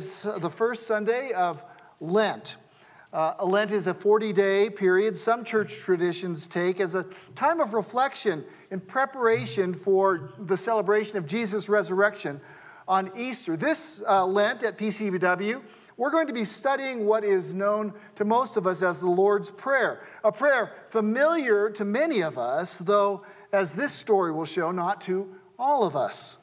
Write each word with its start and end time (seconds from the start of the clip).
It's 0.00 0.22
the 0.22 0.48
first 0.48 0.86
Sunday 0.86 1.32
of 1.32 1.62
Lent. 2.00 2.56
Uh, 3.12 3.34
Lent 3.44 3.70
is 3.70 3.86
a 3.86 3.92
40 3.92 4.32
day 4.32 4.70
period 4.70 5.14
some 5.14 5.44
church 5.44 5.76
traditions 5.80 6.46
take 6.46 6.80
as 6.80 6.94
a 6.94 7.04
time 7.34 7.60
of 7.60 7.74
reflection 7.74 8.42
in 8.70 8.80
preparation 8.80 9.74
for 9.74 10.32
the 10.38 10.56
celebration 10.56 11.18
of 11.18 11.26
Jesus' 11.26 11.68
resurrection 11.68 12.40
on 12.88 13.12
Easter. 13.14 13.58
This 13.58 14.00
uh, 14.08 14.24
Lent 14.24 14.62
at 14.62 14.78
PCBW, 14.78 15.60
we're 15.98 16.10
going 16.10 16.28
to 16.28 16.32
be 16.32 16.46
studying 16.46 17.04
what 17.04 17.22
is 17.22 17.52
known 17.52 17.92
to 18.16 18.24
most 18.24 18.56
of 18.56 18.66
us 18.66 18.80
as 18.80 19.00
the 19.00 19.06
Lord's 19.06 19.50
Prayer, 19.50 20.06
a 20.24 20.32
prayer 20.32 20.72
familiar 20.88 21.68
to 21.72 21.84
many 21.84 22.22
of 22.22 22.38
us, 22.38 22.78
though, 22.78 23.26
as 23.52 23.74
this 23.74 23.92
story 23.92 24.32
will 24.32 24.46
show, 24.46 24.70
not 24.70 25.02
to 25.02 25.28
all 25.58 25.84
of 25.84 25.94
us. 25.94 26.38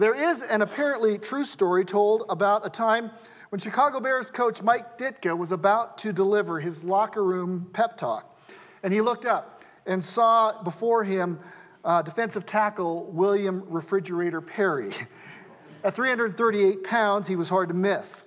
There 0.00 0.14
is 0.14 0.40
an 0.40 0.62
apparently 0.62 1.18
true 1.18 1.44
story 1.44 1.84
told 1.84 2.24
about 2.30 2.64
a 2.64 2.70
time 2.70 3.10
when 3.50 3.60
Chicago 3.60 4.00
Bears 4.00 4.30
coach 4.30 4.62
Mike 4.62 4.96
Ditka 4.96 5.36
was 5.36 5.52
about 5.52 5.98
to 5.98 6.10
deliver 6.10 6.58
his 6.58 6.82
locker 6.82 7.22
room 7.22 7.68
pep 7.74 7.98
talk. 7.98 8.40
And 8.82 8.94
he 8.94 9.02
looked 9.02 9.26
up 9.26 9.62
and 9.84 10.02
saw 10.02 10.62
before 10.62 11.04
him 11.04 11.38
uh, 11.84 12.00
defensive 12.00 12.46
tackle 12.46 13.10
William 13.12 13.62
Refrigerator 13.68 14.40
Perry. 14.40 14.94
At 15.84 15.94
338 15.94 16.82
pounds, 16.82 17.28
he 17.28 17.36
was 17.36 17.50
hard 17.50 17.68
to 17.68 17.74
miss. 17.74 18.24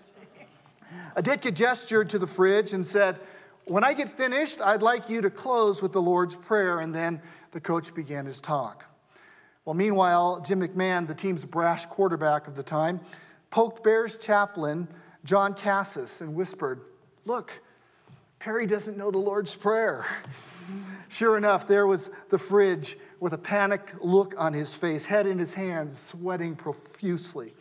Ditka 1.18 1.52
gestured 1.52 2.08
to 2.12 2.20
the 2.20 2.28
fridge 2.28 2.74
and 2.74 2.86
said, 2.86 3.20
When 3.66 3.84
I 3.84 3.96
get 3.96 4.12
finished, 4.12 4.62
I'd 4.62 4.84
like 4.84 5.10
you 5.10 5.22
to 5.22 5.32
close 5.32 5.82
with 5.82 5.92
the 5.92 6.02
Lord's 6.04 6.36
Prayer. 6.36 6.82
And 6.82 6.94
then 6.94 7.20
the 7.50 7.60
coach 7.60 7.96
began 7.96 8.28
his 8.28 8.40
talk. 8.40 8.93
Well, 9.66 9.74
meanwhile, 9.76 10.42
Jim 10.42 10.62
McMahon, 10.62 11.08
the 11.08 11.16
team's 11.16 11.46
brash 11.46 11.86
quarterback 11.86 12.48
of 12.48 12.56
the 12.56 12.64
time, 12.64 13.00
poked 13.50 13.84
Bears 13.84 14.18
chaplain 14.18 14.90
John 15.24 15.54
Cassis 15.54 16.20
and 16.20 16.36
whispered, 16.36 16.82
Look, 17.24 17.62
Perry 18.40 18.68
doesn't 18.68 18.98
know 18.98 19.10
the 19.10 19.20
Lord's 19.20 19.56
Prayer. 19.56 20.06
sure 21.08 21.38
enough, 21.38 21.66
there 21.66 21.88
was 21.88 22.10
the 22.30 22.38
fridge 22.38 22.98
with 23.22 23.32
a 23.32 23.38
panicked 23.38 24.04
look 24.04 24.36
on 24.38 24.52
his 24.52 24.76
face, 24.76 25.06
head 25.06 25.26
in 25.26 25.40
his 25.40 25.54
hands, 25.54 25.98
sweating 25.98 26.58
profusely. 26.58 27.54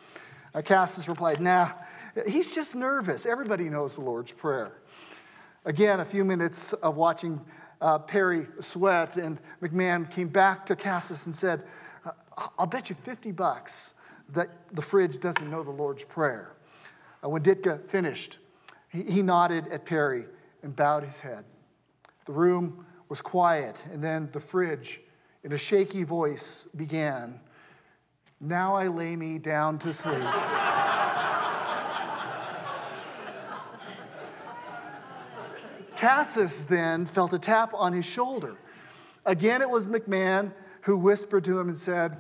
Uh, 0.55 0.61
Cassis 0.61 1.09
replied, 1.09 1.41
Nah, 1.41 1.71
he's 2.27 2.53
just 2.53 2.75
nervous. 2.75 3.27
Everybody 3.27 3.69
knows 3.69 3.95
the 3.95 4.01
Lord's 4.01 4.33
Prayer. 4.33 4.73
Again, 5.65 6.01
a 6.01 6.05
few 6.05 6.25
minutes 6.25 6.73
of 6.73 6.97
watching 6.97 7.41
uh, 7.81 8.01
Perry 8.01 8.49
sweat, 8.59 9.17
and 9.17 9.39
McMahon 9.63 10.11
came 10.11 10.27
back 10.27 10.67
to 10.67 10.75
Cassis 10.75 11.27
and 11.27 11.35
said, 11.35 11.63
I'll 12.59 12.67
bet 12.67 12.91
you 12.91 12.97
50 12.97 13.33
bucks 13.33 13.95
that 14.31 14.51
the 14.73 14.83
fridge 14.83 15.21
doesn't 15.21 15.51
know 15.51 15.63
the 15.63 15.71
Lord's 15.71 16.05
Prayer. 16.05 16.57
Uh, 17.25 17.29
when 17.29 17.43
Ditka 17.43 17.89
finished, 17.89 18.39
he, 18.89 19.03
he 19.03 19.23
nodded 19.23 19.69
at 19.69 19.85
Perry 19.85 20.25
and 20.63 20.75
bowed 20.75 21.05
his 21.05 21.21
head. 21.21 21.45
The 22.25 22.33
room 22.33 22.87
was 23.09 23.21
quiet, 23.21 23.77
and 23.93 24.03
then 24.03 24.29
the 24.33 24.41
fridge, 24.41 25.01
in 25.45 25.53
a 25.53 25.59
shaky 25.59 26.03
voice, 26.03 26.67
began 26.77 27.41
Now 28.41 28.75
I 28.75 28.89
lay 28.89 29.17
me 29.17 29.39
down 29.39 29.79
to 29.81 29.93
sleep. 29.93 30.23
Cassis 35.97 36.65
then 36.65 37.07
felt 37.07 37.33
a 37.33 37.39
tap 37.39 37.73
on 37.75 37.93
his 37.93 38.05
shoulder. 38.05 38.57
Again, 39.25 39.63
it 39.63 39.71
was 39.71 39.87
McMahon 39.87 40.53
who 40.83 40.97
whispered 40.97 41.45
to 41.45 41.59
him 41.59 41.69
and 41.69 41.79
said, 41.79 42.19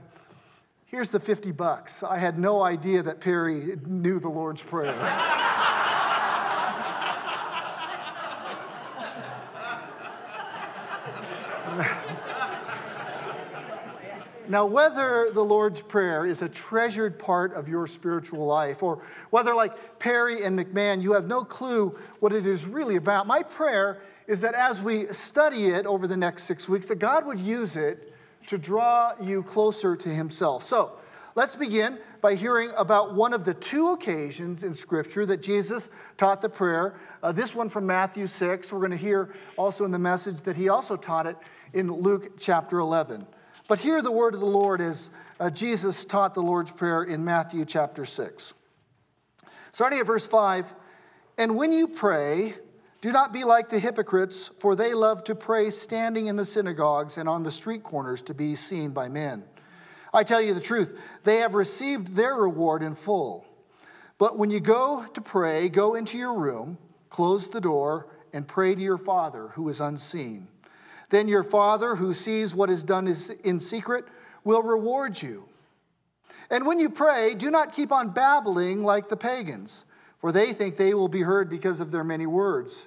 Here's 0.86 1.10
the 1.10 1.20
50 1.20 1.52
bucks. 1.52 2.02
I 2.02 2.18
had 2.18 2.38
no 2.38 2.62
idea 2.62 3.02
that 3.02 3.20
Perry 3.20 3.78
knew 3.86 4.20
the 4.20 4.28
Lord's 4.28 4.62
Prayer. 4.62 4.92
Now, 14.48 14.66
whether 14.66 15.30
the 15.32 15.42
Lord's 15.42 15.80
Prayer 15.80 16.26
is 16.26 16.42
a 16.42 16.48
treasured 16.48 17.18
part 17.18 17.54
of 17.54 17.68
your 17.68 17.86
spiritual 17.86 18.44
life, 18.44 18.82
or 18.82 19.02
whether, 19.30 19.54
like 19.54 19.98
Perry 19.98 20.42
and 20.44 20.58
McMahon, 20.58 21.00
you 21.00 21.14
have 21.14 21.26
no 21.26 21.42
clue 21.42 21.96
what 22.20 22.34
it 22.34 22.46
is 22.46 22.66
really 22.66 22.96
about, 22.96 23.26
my 23.26 23.42
prayer 23.42 24.02
is 24.26 24.42
that 24.42 24.54
as 24.54 24.82
we 24.82 25.06
study 25.06 25.68
it 25.68 25.86
over 25.86 26.06
the 26.06 26.18
next 26.18 26.42
six 26.42 26.68
weeks, 26.68 26.84
that 26.88 26.98
God 26.98 27.24
would 27.24 27.40
use 27.40 27.76
it 27.76 28.11
to 28.46 28.58
draw 28.58 29.12
you 29.20 29.42
closer 29.42 29.96
to 29.96 30.08
himself. 30.08 30.62
So, 30.62 30.92
let's 31.34 31.56
begin 31.56 31.98
by 32.20 32.34
hearing 32.34 32.70
about 32.76 33.14
one 33.14 33.32
of 33.32 33.44
the 33.44 33.54
two 33.54 33.90
occasions 33.90 34.62
in 34.62 34.74
Scripture 34.74 35.26
that 35.26 35.42
Jesus 35.42 35.90
taught 36.16 36.40
the 36.40 36.48
prayer. 36.48 36.94
Uh, 37.22 37.32
this 37.32 37.54
one 37.54 37.68
from 37.68 37.86
Matthew 37.86 38.26
6. 38.26 38.72
We're 38.72 38.78
going 38.78 38.92
to 38.92 38.96
hear 38.96 39.34
also 39.56 39.84
in 39.84 39.90
the 39.90 39.98
message 39.98 40.42
that 40.42 40.56
he 40.56 40.68
also 40.68 40.96
taught 40.96 41.26
it 41.26 41.36
in 41.72 41.92
Luke 41.92 42.38
chapter 42.38 42.78
11. 42.78 43.26
But 43.68 43.78
hear 43.78 44.02
the 44.02 44.12
word 44.12 44.34
of 44.34 44.40
the 44.40 44.46
Lord 44.46 44.80
as 44.80 45.10
uh, 45.40 45.50
Jesus 45.50 46.04
taught 46.04 46.34
the 46.34 46.42
Lord's 46.42 46.70
Prayer 46.70 47.02
in 47.02 47.24
Matthew 47.24 47.64
chapter 47.64 48.04
6. 48.04 48.54
Starting 49.72 49.98
at 49.98 50.06
verse 50.06 50.26
5 50.26 50.72
And 51.38 51.56
when 51.56 51.72
you 51.72 51.88
pray, 51.88 52.54
do 53.02 53.10
not 53.10 53.32
be 53.32 53.42
like 53.42 53.68
the 53.68 53.80
hypocrites, 53.80 54.48
for 54.60 54.76
they 54.76 54.94
love 54.94 55.24
to 55.24 55.34
pray 55.34 55.70
standing 55.70 56.28
in 56.28 56.36
the 56.36 56.44
synagogues 56.44 57.18
and 57.18 57.28
on 57.28 57.42
the 57.42 57.50
street 57.50 57.82
corners 57.82 58.22
to 58.22 58.32
be 58.32 58.54
seen 58.54 58.92
by 58.92 59.08
men. 59.08 59.42
I 60.14 60.22
tell 60.22 60.40
you 60.40 60.54
the 60.54 60.60
truth, 60.60 60.96
they 61.24 61.38
have 61.38 61.56
received 61.56 62.14
their 62.14 62.36
reward 62.36 62.80
in 62.80 62.94
full. 62.94 63.44
But 64.18 64.38
when 64.38 64.50
you 64.50 64.60
go 64.60 65.04
to 65.14 65.20
pray, 65.20 65.68
go 65.68 65.96
into 65.96 66.16
your 66.16 66.34
room, 66.34 66.78
close 67.10 67.48
the 67.48 67.60
door, 67.60 68.06
and 68.32 68.46
pray 68.46 68.72
to 68.72 68.80
your 68.80 68.98
Father 68.98 69.48
who 69.48 69.68
is 69.68 69.80
unseen. 69.80 70.46
Then 71.10 71.26
your 71.26 71.42
Father 71.42 71.96
who 71.96 72.14
sees 72.14 72.54
what 72.54 72.70
is 72.70 72.84
done 72.84 73.12
in 73.42 73.58
secret 73.58 74.04
will 74.44 74.62
reward 74.62 75.20
you. 75.20 75.48
And 76.50 76.66
when 76.66 76.78
you 76.78 76.88
pray, 76.88 77.34
do 77.34 77.50
not 77.50 77.72
keep 77.72 77.90
on 77.90 78.10
babbling 78.10 78.84
like 78.84 79.08
the 79.08 79.16
pagans, 79.16 79.86
for 80.18 80.30
they 80.30 80.52
think 80.52 80.76
they 80.76 80.94
will 80.94 81.08
be 81.08 81.22
heard 81.22 81.50
because 81.50 81.80
of 81.80 81.90
their 81.90 82.04
many 82.04 82.26
words. 82.26 82.86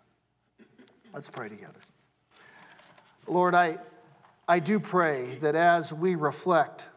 Let's 1.13 1.29
pray 1.29 1.49
together. 1.49 1.79
Lord, 3.27 3.53
I, 3.53 3.79
I 4.47 4.59
do 4.59 4.79
pray 4.79 5.35
that 5.41 5.55
as 5.55 5.93
we 5.93 6.15
reflect 6.15 6.87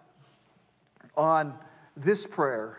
on 1.17 1.55
this 1.97 2.25
prayer, 2.25 2.79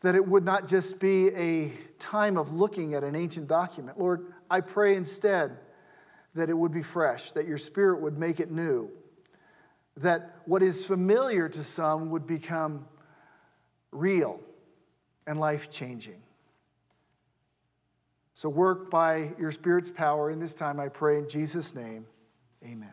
that 0.00 0.14
it 0.14 0.26
would 0.26 0.44
not 0.44 0.66
just 0.66 0.98
be 0.98 1.28
a 1.34 1.72
time 1.98 2.38
of 2.38 2.54
looking 2.54 2.94
at 2.94 3.04
an 3.04 3.14
ancient 3.14 3.48
document. 3.48 3.98
Lord, 3.98 4.32
I 4.50 4.60
pray 4.62 4.94
instead 4.94 5.58
that 6.34 6.48
it 6.48 6.54
would 6.56 6.72
be 6.72 6.82
fresh, 6.82 7.32
that 7.32 7.46
your 7.46 7.58
spirit 7.58 8.00
would 8.00 8.16
make 8.16 8.40
it 8.40 8.50
new, 8.50 8.88
that 9.98 10.36
what 10.46 10.62
is 10.62 10.86
familiar 10.86 11.50
to 11.50 11.62
some 11.62 12.10
would 12.10 12.26
become 12.26 12.86
real 13.90 14.40
and 15.26 15.38
life 15.38 15.70
changing. 15.70 16.22
So 18.38 18.48
work 18.48 18.88
by 18.88 19.32
your 19.36 19.50
Spirit's 19.50 19.90
power 19.90 20.30
in 20.30 20.38
this 20.38 20.54
time, 20.54 20.78
I 20.78 20.86
pray 20.86 21.18
in 21.18 21.28
Jesus' 21.28 21.74
name. 21.74 22.06
Amen. 22.64 22.92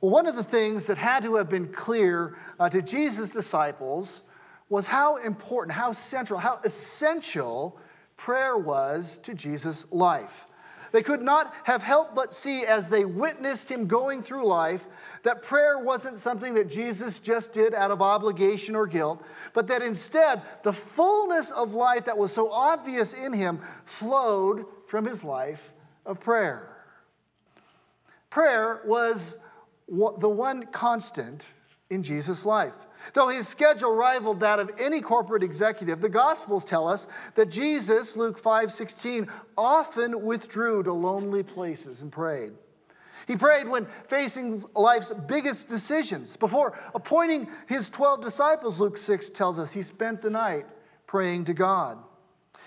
Well, 0.00 0.10
one 0.10 0.26
of 0.26 0.34
the 0.34 0.42
things 0.42 0.88
that 0.88 0.98
had 0.98 1.22
to 1.22 1.36
have 1.36 1.48
been 1.48 1.68
clear 1.68 2.36
uh, 2.58 2.68
to 2.68 2.82
Jesus' 2.82 3.32
disciples 3.32 4.22
was 4.68 4.88
how 4.88 5.18
important, 5.18 5.70
how 5.70 5.92
central, 5.92 6.40
how 6.40 6.58
essential 6.64 7.78
prayer 8.16 8.58
was 8.58 9.18
to 9.18 9.34
Jesus' 9.34 9.86
life. 9.92 10.48
They 10.92 11.02
could 11.02 11.22
not 11.22 11.54
have 11.64 11.82
helped 11.82 12.14
but 12.14 12.34
see 12.34 12.64
as 12.64 12.90
they 12.90 13.04
witnessed 13.04 13.70
him 13.70 13.86
going 13.86 14.22
through 14.22 14.46
life 14.46 14.84
that 15.22 15.42
prayer 15.42 15.78
wasn't 15.78 16.18
something 16.18 16.54
that 16.54 16.70
Jesus 16.70 17.18
just 17.18 17.52
did 17.52 17.74
out 17.74 17.90
of 17.90 18.00
obligation 18.00 18.74
or 18.74 18.86
guilt, 18.86 19.22
but 19.52 19.66
that 19.68 19.82
instead 19.82 20.42
the 20.62 20.72
fullness 20.72 21.50
of 21.50 21.74
life 21.74 22.06
that 22.06 22.16
was 22.16 22.32
so 22.32 22.50
obvious 22.50 23.12
in 23.12 23.32
him 23.32 23.60
flowed 23.84 24.64
from 24.86 25.04
his 25.04 25.22
life 25.22 25.72
of 26.06 26.20
prayer. 26.20 26.76
Prayer 28.30 28.80
was 28.84 29.36
the 29.88 30.28
one 30.28 30.64
constant 30.66 31.42
in 31.90 32.02
Jesus' 32.02 32.46
life. 32.46 32.86
Though 33.14 33.28
his 33.28 33.48
schedule 33.48 33.94
rivaled 33.94 34.40
that 34.40 34.58
of 34.58 34.70
any 34.78 35.00
corporate 35.00 35.42
executive, 35.42 36.00
the 36.00 36.08
Gospels 36.08 36.64
tell 36.64 36.88
us 36.88 37.06
that 37.34 37.50
Jesus, 37.50 38.16
Luke 38.16 38.38
5 38.38 38.70
16, 38.70 39.28
often 39.56 40.22
withdrew 40.24 40.82
to 40.82 40.92
lonely 40.92 41.42
places 41.42 42.02
and 42.02 42.12
prayed. 42.12 42.52
He 43.26 43.36
prayed 43.36 43.68
when 43.68 43.86
facing 44.08 44.62
life's 44.74 45.12
biggest 45.26 45.68
decisions. 45.68 46.36
Before 46.36 46.78
appointing 46.94 47.48
his 47.66 47.90
12 47.90 48.22
disciples, 48.22 48.80
Luke 48.80 48.96
6 48.96 49.30
tells 49.30 49.58
us 49.58 49.72
he 49.72 49.82
spent 49.82 50.22
the 50.22 50.30
night 50.30 50.66
praying 51.06 51.44
to 51.46 51.54
God. 51.54 51.98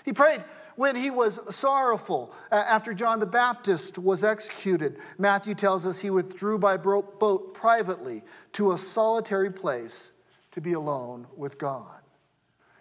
He 0.04 0.12
prayed 0.12 0.44
when 0.76 0.96
he 0.96 1.10
was 1.10 1.54
sorrowful 1.54 2.34
uh, 2.50 2.56
after 2.56 2.92
John 2.94 3.20
the 3.20 3.26
Baptist 3.26 3.98
was 3.98 4.24
executed. 4.24 4.98
Matthew 5.18 5.54
tells 5.54 5.86
us 5.86 6.00
he 6.00 6.10
withdrew 6.10 6.58
by 6.58 6.76
boat 6.76 7.54
privately 7.54 8.22
to 8.52 8.72
a 8.72 8.78
solitary 8.78 9.50
place 9.50 10.12
to 10.54 10.60
be 10.60 10.72
alone 10.72 11.26
with 11.36 11.58
God. 11.58 12.00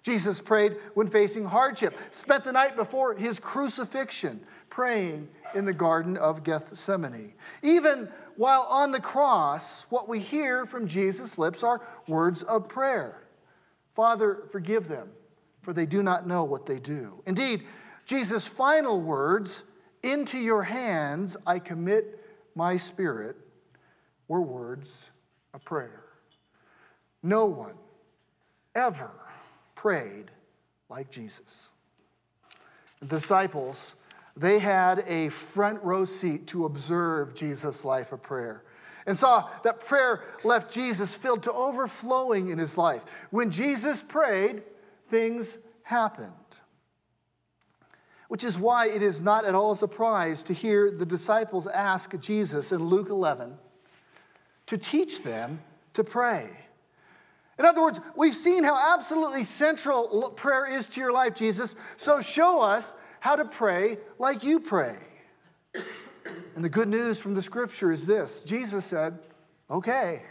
Jesus 0.03 0.41
prayed 0.41 0.77
when 0.93 1.07
facing 1.07 1.45
hardship, 1.45 1.97
spent 2.11 2.43
the 2.43 2.51
night 2.51 2.75
before 2.75 3.15
his 3.15 3.39
crucifixion 3.39 4.41
praying 4.69 5.29
in 5.55 5.65
the 5.65 5.73
Garden 5.73 6.17
of 6.17 6.43
Gethsemane. 6.43 7.33
Even 7.61 8.09
while 8.35 8.67
on 8.69 8.91
the 8.91 8.99
cross, 8.99 9.83
what 9.89 10.09
we 10.09 10.19
hear 10.19 10.65
from 10.65 10.87
Jesus' 10.87 11.37
lips 11.37 11.63
are 11.63 11.81
words 12.07 12.43
of 12.43 12.67
prayer 12.67 13.19
Father, 13.95 14.43
forgive 14.51 14.87
them, 14.87 15.07
for 15.61 15.71
they 15.71 15.85
do 15.85 16.01
not 16.01 16.27
know 16.27 16.43
what 16.43 16.65
they 16.65 16.79
do. 16.79 17.21
Indeed, 17.27 17.63
Jesus' 18.05 18.47
final 18.47 18.99
words, 18.99 19.63
Into 20.01 20.37
your 20.37 20.63
hands 20.63 21.37
I 21.45 21.59
commit 21.59 22.19
my 22.55 22.75
spirit, 22.75 23.37
were 24.27 24.41
words 24.41 25.09
of 25.53 25.63
prayer. 25.63 26.02
No 27.23 27.45
one 27.45 27.75
ever 28.75 29.09
prayed 29.75 30.29
like 30.89 31.09
Jesus. 31.09 31.69
The 32.99 33.07
disciples, 33.07 33.95
they 34.35 34.59
had 34.59 35.03
a 35.07 35.29
front 35.29 35.81
row 35.83 36.05
seat 36.05 36.47
to 36.47 36.65
observe 36.65 37.33
Jesus' 37.33 37.85
life 37.85 38.11
of 38.11 38.21
prayer 38.21 38.63
and 39.05 39.17
saw 39.17 39.49
that 39.63 39.79
prayer 39.79 40.23
left 40.43 40.71
Jesus 40.71 41.15
filled 41.15 41.43
to 41.43 41.51
overflowing 41.51 42.49
in 42.49 42.57
his 42.57 42.77
life. 42.77 43.05
When 43.31 43.51
Jesus 43.51 44.01
prayed, 44.01 44.63
things 45.09 45.57
happened. 45.83 46.31
Which 48.29 48.43
is 48.43 48.57
why 48.57 48.87
it 48.87 49.01
is 49.01 49.21
not 49.21 49.45
at 49.45 49.55
all 49.55 49.73
a 49.73 49.77
surprise 49.77 50.41
to 50.43 50.53
hear 50.53 50.89
the 50.89 51.05
disciples 51.05 51.67
ask 51.67 52.17
Jesus 52.19 52.71
in 52.71 52.83
Luke 52.83 53.09
11 53.09 53.57
to 54.67 54.77
teach 54.77 55.23
them 55.23 55.59
to 55.93 56.03
pray. 56.03 56.49
In 57.59 57.65
other 57.65 57.81
words, 57.81 57.99
we've 58.15 58.33
seen 58.33 58.63
how 58.63 58.95
absolutely 58.95 59.43
central 59.43 60.31
prayer 60.31 60.65
is 60.65 60.87
to 60.89 60.99
your 60.99 61.11
life, 61.11 61.35
Jesus. 61.35 61.75
So 61.97 62.19
show 62.19 62.61
us 62.61 62.93
how 63.19 63.35
to 63.35 63.45
pray 63.45 63.99
like 64.17 64.43
you 64.43 64.59
pray. 64.59 64.97
And 66.55 66.63
the 66.63 66.69
good 66.69 66.87
news 66.87 67.19
from 67.19 67.35
the 67.35 67.41
scripture 67.41 67.91
is 67.91 68.05
this 68.05 68.43
Jesus 68.43 68.85
said, 68.85 69.19
okay. 69.69 70.23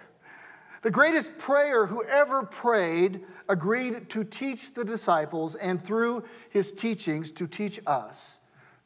The 0.83 0.91
greatest 0.91 1.39
prayer 1.39 1.87
who 1.87 2.05
ever 2.05 2.43
prayed 2.43 3.21
agreed 3.49 4.11
to 4.11 4.25
teach 4.25 4.75
the 4.75 4.85
disciples 4.85 5.55
and 5.55 5.83
through 5.83 6.25
his 6.51 6.73
teachings 6.73 7.31
to 7.33 7.47
teach 7.47 7.79
us 7.87 8.41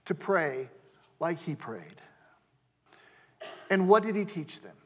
to 0.05 0.15
pray 0.15 0.69
like 1.21 1.41
he 1.41 1.55
prayed. 1.55 2.03
And 3.71 3.89
what 3.89 4.03
did 4.03 4.15
he 4.15 4.27
teach 4.27 4.61
them? 4.61 4.77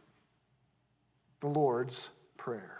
The 1.40 1.48
Lord's 1.48 2.10
Prayer. 2.36 2.79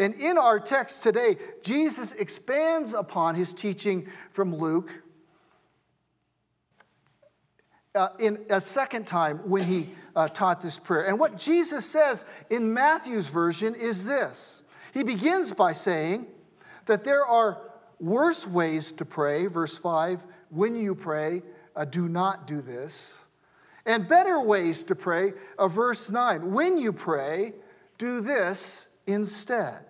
And 0.00 0.14
in 0.14 0.38
our 0.38 0.58
text 0.58 1.02
today, 1.02 1.36
Jesus 1.62 2.14
expands 2.14 2.94
upon 2.94 3.34
his 3.34 3.52
teaching 3.52 4.08
from 4.30 4.56
Luke 4.56 4.90
uh, 7.94 8.08
in 8.18 8.38
a 8.48 8.62
second 8.62 9.06
time 9.06 9.38
when 9.48 9.64
he 9.64 9.90
uh, 10.16 10.26
taught 10.28 10.62
this 10.62 10.78
prayer. 10.78 11.06
And 11.06 11.18
what 11.18 11.36
Jesus 11.36 11.84
says 11.84 12.24
in 12.48 12.72
Matthew's 12.72 13.28
version 13.28 13.74
is 13.74 14.06
this 14.06 14.62
He 14.94 15.02
begins 15.02 15.52
by 15.52 15.72
saying 15.72 16.26
that 16.86 17.04
there 17.04 17.26
are 17.26 17.60
worse 17.98 18.46
ways 18.46 18.92
to 18.92 19.04
pray, 19.04 19.48
verse 19.48 19.76
5 19.76 20.24
when 20.48 20.76
you 20.76 20.94
pray, 20.94 21.42
uh, 21.76 21.84
do 21.84 22.08
not 22.08 22.46
do 22.46 22.62
this. 22.62 23.22
And 23.84 24.08
better 24.08 24.40
ways 24.40 24.82
to 24.84 24.94
pray, 24.94 25.34
uh, 25.58 25.68
verse 25.68 26.10
9 26.10 26.52
when 26.52 26.78
you 26.78 26.94
pray, 26.94 27.52
do 27.98 28.22
this 28.22 28.86
instead. 29.06 29.89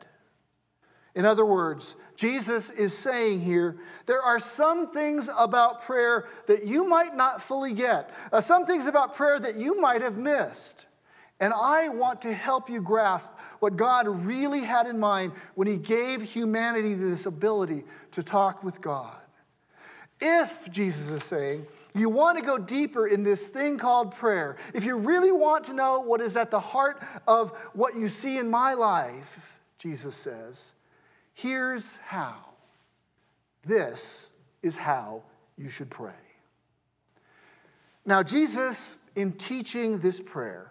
In 1.14 1.24
other 1.24 1.44
words, 1.44 1.96
Jesus 2.16 2.70
is 2.70 2.96
saying 2.96 3.40
here 3.40 3.76
there 4.06 4.22
are 4.22 4.38
some 4.38 4.92
things 4.92 5.28
about 5.36 5.82
prayer 5.82 6.28
that 6.46 6.66
you 6.66 6.86
might 6.86 7.14
not 7.14 7.42
fully 7.42 7.72
get, 7.72 8.10
uh, 8.32 8.40
some 8.40 8.66
things 8.66 8.86
about 8.86 9.14
prayer 9.14 9.38
that 9.38 9.56
you 9.56 9.80
might 9.80 10.02
have 10.02 10.16
missed. 10.16 10.86
And 11.40 11.54
I 11.54 11.88
want 11.88 12.20
to 12.22 12.34
help 12.34 12.68
you 12.68 12.82
grasp 12.82 13.30
what 13.60 13.76
God 13.76 14.06
really 14.06 14.60
had 14.60 14.86
in 14.86 15.00
mind 15.00 15.32
when 15.54 15.66
He 15.66 15.78
gave 15.78 16.22
humanity 16.22 16.94
this 16.94 17.24
ability 17.26 17.84
to 18.12 18.22
talk 18.22 18.62
with 18.62 18.80
God. 18.80 19.16
If, 20.20 20.70
Jesus 20.70 21.10
is 21.10 21.24
saying, 21.24 21.66
you 21.94 22.10
want 22.10 22.38
to 22.38 22.44
go 22.44 22.58
deeper 22.58 23.06
in 23.06 23.24
this 23.24 23.46
thing 23.46 23.78
called 23.78 24.14
prayer, 24.14 24.58
if 24.74 24.84
you 24.84 24.96
really 24.96 25.32
want 25.32 25.64
to 25.64 25.72
know 25.72 26.00
what 26.00 26.20
is 26.20 26.36
at 26.36 26.50
the 26.50 26.60
heart 26.60 27.02
of 27.26 27.50
what 27.72 27.96
you 27.96 28.08
see 28.08 28.36
in 28.36 28.50
my 28.50 28.74
life, 28.74 29.58
Jesus 29.78 30.14
says, 30.14 30.72
Here's 31.42 31.96
how. 32.04 32.37
This 33.64 34.28
is 34.62 34.76
how 34.76 35.22
you 35.56 35.70
should 35.70 35.88
pray. 35.88 36.12
Now, 38.04 38.22
Jesus, 38.22 38.96
in 39.16 39.32
teaching 39.32 40.00
this 40.00 40.20
prayer, 40.20 40.70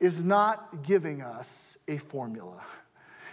is 0.00 0.22
not 0.22 0.82
giving 0.82 1.22
us 1.22 1.78
a 1.88 1.96
formula. 1.96 2.60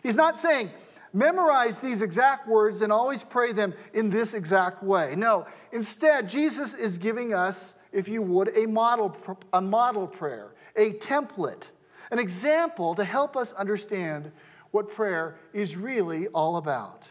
He's 0.02 0.16
not 0.16 0.38
saying, 0.38 0.72
memorize 1.12 1.80
these 1.80 2.02
exact 2.02 2.48
words 2.48 2.82
and 2.82 2.92
always 2.92 3.26
pray 3.26 3.52
them 3.52 3.74
in 3.94 4.10
this 4.10 4.34
exact 4.34 4.82
way. 4.82 5.16
No, 5.18 5.48
instead, 5.74 6.30
Jesus 6.30 6.74
is 6.74 6.98
giving 6.98 7.34
us, 7.34 7.74
if 7.92 8.08
you 8.08 8.22
would, 8.22 8.58
a 8.58 8.66
model, 8.66 9.18
a 9.52 9.62
model 9.62 10.08
prayer, 10.08 10.54
a 10.78 10.92
template, 10.94 11.64
an 12.12 12.20
example 12.20 12.96
to 12.96 13.04
help 13.04 13.36
us 13.36 13.52
understand 13.54 14.32
what 14.72 14.90
prayer 14.90 15.38
is 15.54 15.76
really 15.76 16.28
all 16.28 16.58
about. 16.58 17.04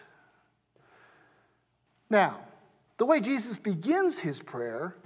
Now, 2.09 2.41
the 2.99 3.07
way 3.07 3.21
Jesus 3.21 3.59
begins 3.59 4.19
his 4.19 4.43
prayer, 4.43 4.97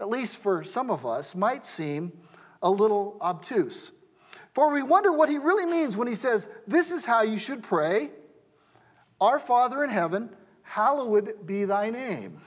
at 0.00 0.08
least 0.08 0.38
for 0.38 0.64
some 0.64 0.90
of 0.90 1.04
us, 1.04 1.34
might 1.34 1.66
seem 1.66 2.12
a 2.62 2.70
little 2.70 3.18
obtuse. 3.20 3.92
For 4.54 4.72
we 4.72 4.82
wonder 4.82 5.12
what 5.12 5.28
he 5.28 5.38
really 5.38 5.66
means 5.66 5.96
when 5.96 6.08
he 6.08 6.14
says, 6.14 6.48
This 6.66 6.92
is 6.92 7.04
how 7.04 7.22
you 7.22 7.36
should 7.36 7.62
pray 7.62 8.10
Our 9.20 9.38
Father 9.38 9.82
in 9.84 9.90
heaven, 9.90 10.30
hallowed 10.62 11.46
be 11.46 11.64
thy 11.64 11.90
name. 11.90 12.40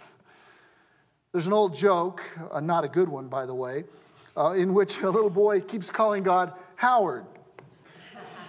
There's 1.31 1.47
an 1.47 1.53
old 1.53 1.75
joke, 1.75 2.23
uh, 2.51 2.59
not 2.59 2.83
a 2.83 2.87
good 2.87 3.09
one, 3.09 3.27
by 3.27 3.45
the 3.45 3.53
way, 3.53 3.83
uh, 4.35 4.51
in 4.51 4.73
which 4.73 5.01
a 5.01 5.09
little 5.09 5.29
boy 5.29 5.61
keeps 5.61 5.91
calling 5.91 6.23
God 6.23 6.53
Howard. 6.75 7.25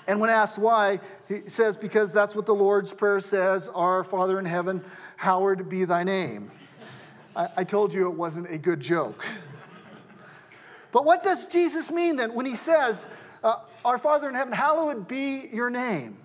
And 0.06 0.20
when 0.20 0.30
asked 0.30 0.58
why, 0.58 1.00
he 1.28 1.48
says, 1.48 1.76
Because 1.76 2.12
that's 2.12 2.34
what 2.34 2.46
the 2.46 2.54
Lord's 2.54 2.92
Prayer 2.92 3.20
says 3.20 3.68
Our 3.68 4.04
Father 4.04 4.38
in 4.38 4.44
heaven, 4.44 4.84
hallowed 5.16 5.68
be 5.68 5.84
thy 5.84 6.02
name. 6.02 6.50
I, 7.36 7.48
I 7.58 7.64
told 7.64 7.94
you 7.94 8.08
it 8.08 8.16
wasn't 8.16 8.50
a 8.50 8.58
good 8.58 8.80
joke. 8.80 9.24
But 10.92 11.04
what 11.04 11.22
does 11.22 11.46
Jesus 11.46 11.90
mean 11.90 12.16
then 12.16 12.34
when 12.34 12.46
he 12.46 12.56
says, 12.56 13.06
uh, 13.44 13.60
Our 13.84 13.98
Father 13.98 14.28
in 14.28 14.34
heaven, 14.34 14.52
hallowed 14.52 15.06
be 15.06 15.48
your 15.52 15.70
name? 15.70 16.16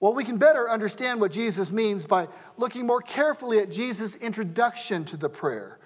Well, 0.00 0.12
we 0.12 0.24
can 0.24 0.36
better 0.36 0.68
understand 0.68 1.20
what 1.20 1.32
Jesus 1.32 1.70
means 1.70 2.04
by 2.04 2.28
looking 2.58 2.86
more 2.86 3.00
carefully 3.00 3.58
at 3.58 3.70
Jesus' 3.70 4.16
introduction 4.16 5.04
to 5.06 5.16
the 5.16 5.28
prayer 5.28 5.78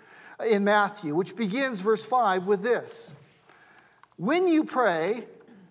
in 0.45 0.65
Matthew, 0.65 1.15
which 1.15 1.37
begins 1.37 1.81
verse 1.81 2.05
5 2.05 2.47
with 2.47 2.63
this 2.63 3.15
When 4.17 4.49
you 4.49 4.65
pray, 4.65 5.25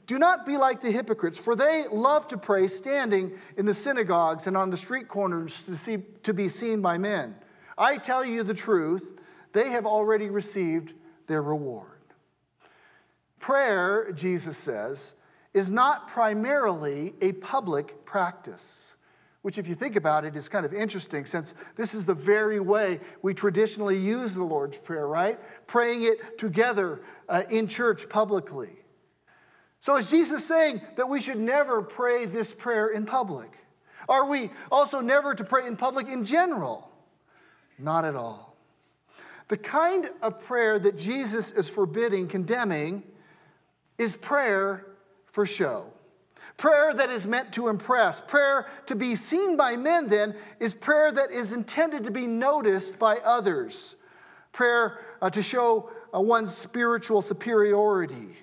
do 0.07 0.17
not 0.17 0.45
be 0.45 0.55
like 0.55 0.79
the 0.79 0.89
hypocrites, 0.89 1.37
for 1.37 1.55
they 1.55 1.85
love 1.91 2.29
to 2.29 2.37
pray 2.37 2.67
standing 2.67 3.33
in 3.57 3.65
the 3.65 3.73
synagogues 3.73 4.47
and 4.47 4.55
on 4.55 4.69
the 4.69 4.77
street 4.77 5.09
corners 5.09 5.63
to, 5.63 5.75
see, 5.75 5.97
to 6.23 6.33
be 6.33 6.47
seen 6.47 6.81
by 6.81 6.97
men. 6.97 7.35
I 7.77 7.97
tell 7.97 8.23
you 8.23 8.43
the 8.43 8.53
truth, 8.53 9.19
they 9.51 9.69
have 9.69 9.85
already 9.85 10.29
received 10.29 10.93
their 11.27 11.41
reward. 11.41 12.05
Prayer, 13.39 14.11
Jesus 14.13 14.57
says, 14.57 15.13
is 15.53 15.71
not 15.71 16.07
primarily 16.07 17.13
a 17.21 17.33
public 17.33 18.05
practice, 18.05 18.93
which, 19.41 19.57
if 19.57 19.67
you 19.67 19.75
think 19.75 19.97
about 19.97 20.23
it, 20.23 20.37
is 20.37 20.47
kind 20.47 20.65
of 20.65 20.73
interesting 20.73 21.25
since 21.25 21.53
this 21.75 21.93
is 21.93 22.05
the 22.05 22.13
very 22.13 22.61
way 22.61 23.01
we 23.21 23.33
traditionally 23.33 23.97
use 23.97 24.33
the 24.33 24.43
Lord's 24.43 24.77
Prayer, 24.77 25.07
right? 25.07 25.37
Praying 25.67 26.03
it 26.03 26.37
together 26.37 27.01
uh, 27.27 27.43
in 27.49 27.67
church 27.67 28.07
publicly. 28.07 28.69
So, 29.79 29.97
is 29.97 30.09
Jesus 30.09 30.45
saying 30.45 30.81
that 30.95 31.07
we 31.07 31.21
should 31.21 31.39
never 31.39 31.81
pray 31.81 32.25
this 32.25 32.53
prayer 32.53 32.87
in 32.89 33.05
public? 33.05 33.51
Are 34.09 34.25
we 34.25 34.51
also 34.71 35.01
never 35.01 35.35
to 35.35 35.43
pray 35.43 35.67
in 35.67 35.75
public 35.75 36.07
in 36.07 36.25
general? 36.25 36.89
Not 37.77 38.05
at 38.05 38.15
all. 38.15 38.55
The 39.49 39.57
kind 39.57 40.09
of 40.21 40.41
prayer 40.41 40.77
that 40.79 40.97
Jesus 40.97 41.51
is 41.51 41.69
forbidding, 41.69 42.27
condemning, 42.27 43.03
is 43.97 44.17
prayer 44.17 44.85
for 45.25 45.45
show. 45.45 45.85
Prayer 46.57 46.93
that 46.93 47.11
is 47.11 47.27
meant 47.27 47.53
to 47.53 47.67
impress, 47.67 48.19
prayer 48.19 48.65
to 48.87 48.95
be 48.95 49.15
seen 49.15 49.55
by 49.55 49.75
men, 49.75 50.07
then, 50.07 50.35
is 50.59 50.73
prayer 50.73 51.11
that 51.11 51.31
is 51.31 51.53
intended 51.53 52.03
to 52.03 52.11
be 52.11 52.25
noticed 52.25 52.97
by 52.97 53.17
others. 53.17 53.95
Prayer 54.51 54.99
uh, 55.21 55.29
to 55.29 55.43
show 55.43 55.91
uh, 56.13 56.19
one's 56.19 56.55
spiritual 56.55 57.21
superiority. 57.21 58.35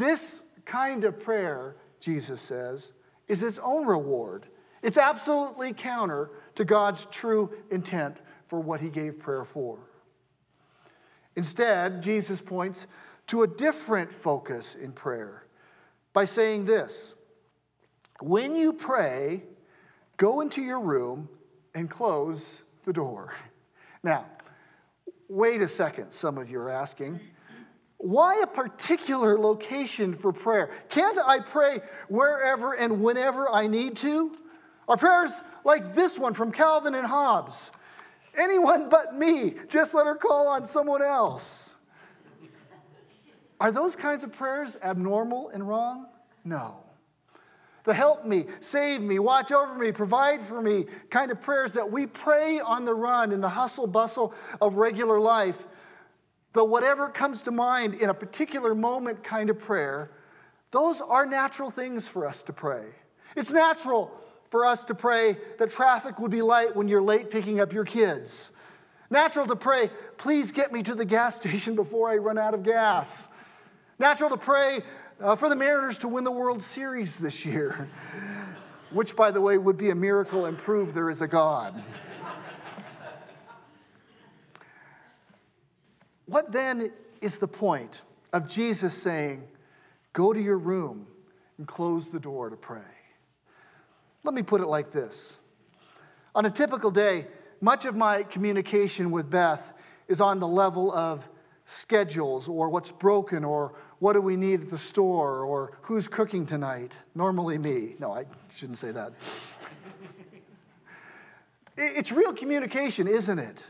This 0.00 0.42
kind 0.64 1.04
of 1.04 1.20
prayer, 1.20 1.76
Jesus 2.00 2.40
says, 2.40 2.92
is 3.28 3.42
its 3.42 3.58
own 3.58 3.86
reward. 3.86 4.46
It's 4.82 4.96
absolutely 4.96 5.74
counter 5.74 6.30
to 6.54 6.64
God's 6.64 7.04
true 7.10 7.50
intent 7.70 8.16
for 8.46 8.60
what 8.60 8.80
he 8.80 8.88
gave 8.88 9.18
prayer 9.18 9.44
for. 9.44 9.78
Instead, 11.36 12.02
Jesus 12.02 12.40
points 12.40 12.86
to 13.26 13.42
a 13.42 13.46
different 13.46 14.10
focus 14.10 14.74
in 14.74 14.92
prayer 14.92 15.44
by 16.14 16.24
saying 16.24 16.64
this 16.64 17.14
When 18.22 18.56
you 18.56 18.72
pray, 18.72 19.42
go 20.16 20.40
into 20.40 20.62
your 20.62 20.80
room 20.80 21.28
and 21.74 21.90
close 21.90 22.62
the 22.86 22.92
door. 22.94 23.34
Now, 24.02 24.24
wait 25.28 25.60
a 25.60 25.68
second, 25.68 26.12
some 26.12 26.38
of 26.38 26.50
you 26.50 26.58
are 26.58 26.70
asking. 26.70 27.20
Why 28.02 28.40
a 28.42 28.46
particular 28.46 29.38
location 29.38 30.14
for 30.14 30.32
prayer? 30.32 30.70
Can't 30.88 31.18
I 31.18 31.40
pray 31.40 31.80
wherever 32.08 32.72
and 32.72 33.02
whenever 33.02 33.46
I 33.50 33.66
need 33.66 33.98
to? 33.98 34.34
Are 34.88 34.96
prayers 34.96 35.42
like 35.64 35.92
this 35.92 36.18
one 36.18 36.32
from 36.32 36.50
Calvin 36.50 36.94
and 36.94 37.06
Hobbes? 37.06 37.70
Anyone 38.34 38.88
but 38.88 39.14
me, 39.14 39.54
just 39.68 39.92
let 39.92 40.06
her 40.06 40.14
call 40.14 40.48
on 40.48 40.64
someone 40.64 41.02
else. 41.02 41.76
Are 43.60 43.70
those 43.70 43.94
kinds 43.94 44.24
of 44.24 44.32
prayers 44.32 44.78
abnormal 44.82 45.50
and 45.50 45.68
wrong? 45.68 46.06
No. 46.42 46.78
The 47.84 47.92
help 47.92 48.24
me, 48.24 48.46
save 48.60 49.02
me, 49.02 49.18
watch 49.18 49.52
over 49.52 49.74
me, 49.74 49.92
provide 49.92 50.40
for 50.40 50.62
me 50.62 50.86
kind 51.10 51.30
of 51.30 51.42
prayers 51.42 51.72
that 51.72 51.92
we 51.92 52.06
pray 52.06 52.60
on 52.60 52.86
the 52.86 52.94
run 52.94 53.30
in 53.30 53.42
the 53.42 53.48
hustle 53.50 53.86
bustle 53.86 54.32
of 54.62 54.76
regular 54.76 55.20
life 55.20 55.66
the 56.52 56.64
whatever 56.64 57.08
comes 57.08 57.42
to 57.42 57.50
mind 57.50 57.94
in 57.94 58.10
a 58.10 58.14
particular 58.14 58.74
moment 58.74 59.22
kind 59.22 59.50
of 59.50 59.58
prayer, 59.58 60.10
those 60.70 61.00
are 61.00 61.26
natural 61.26 61.70
things 61.70 62.08
for 62.08 62.26
us 62.26 62.42
to 62.44 62.52
pray. 62.52 62.84
It's 63.36 63.52
natural 63.52 64.10
for 64.50 64.64
us 64.64 64.84
to 64.84 64.94
pray 64.94 65.38
that 65.58 65.70
traffic 65.70 66.18
would 66.18 66.30
be 66.30 66.42
light 66.42 66.74
when 66.74 66.88
you're 66.88 67.02
late 67.02 67.30
picking 67.30 67.60
up 67.60 67.72
your 67.72 67.84
kids. 67.84 68.52
Natural 69.10 69.46
to 69.46 69.56
pray, 69.56 69.90
please 70.16 70.52
get 70.52 70.72
me 70.72 70.82
to 70.82 70.94
the 70.94 71.04
gas 71.04 71.36
station 71.40 71.74
before 71.74 72.10
I 72.10 72.16
run 72.16 72.38
out 72.38 72.54
of 72.54 72.62
gas. 72.62 73.28
Natural 73.98 74.30
to 74.30 74.36
pray 74.36 74.82
uh, 75.20 75.36
for 75.36 75.48
the 75.48 75.56
Mariners 75.56 75.98
to 75.98 76.08
win 76.08 76.24
the 76.24 76.30
World 76.30 76.62
Series 76.62 77.18
this 77.18 77.44
year, 77.44 77.88
which, 78.90 79.14
by 79.14 79.30
the 79.30 79.40
way, 79.40 79.58
would 79.58 79.76
be 79.76 79.90
a 79.90 79.94
miracle 79.94 80.46
and 80.46 80.56
prove 80.56 80.94
there 80.94 81.10
is 81.10 81.22
a 81.22 81.28
God. 81.28 81.80
What 86.30 86.52
then 86.52 86.92
is 87.20 87.38
the 87.38 87.48
point 87.48 88.02
of 88.32 88.48
Jesus 88.48 88.94
saying, 88.94 89.42
Go 90.12 90.32
to 90.32 90.40
your 90.40 90.58
room 90.58 91.08
and 91.58 91.66
close 91.66 92.06
the 92.06 92.20
door 92.20 92.50
to 92.50 92.56
pray? 92.56 92.80
Let 94.22 94.32
me 94.32 94.42
put 94.42 94.60
it 94.60 94.68
like 94.68 94.92
this 94.92 95.40
On 96.36 96.46
a 96.46 96.50
typical 96.50 96.92
day, 96.92 97.26
much 97.60 97.84
of 97.84 97.96
my 97.96 98.22
communication 98.22 99.10
with 99.10 99.28
Beth 99.28 99.72
is 100.06 100.20
on 100.20 100.38
the 100.38 100.46
level 100.46 100.92
of 100.92 101.28
schedules 101.64 102.48
or 102.48 102.68
what's 102.68 102.92
broken 102.92 103.44
or 103.44 103.74
what 103.98 104.12
do 104.12 104.20
we 104.20 104.36
need 104.36 104.60
at 104.60 104.70
the 104.70 104.78
store 104.78 105.44
or 105.44 105.78
who's 105.82 106.06
cooking 106.06 106.46
tonight. 106.46 106.92
Normally, 107.16 107.58
me. 107.58 107.96
No, 107.98 108.12
I 108.12 108.26
shouldn't 108.54 108.78
say 108.78 108.92
that. 108.92 109.14
it's 111.76 112.12
real 112.12 112.32
communication, 112.32 113.08
isn't 113.08 113.40
it? 113.40 113.64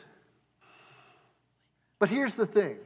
But 2.00 2.08
here's 2.08 2.34
the 2.34 2.46
thing. 2.46 2.78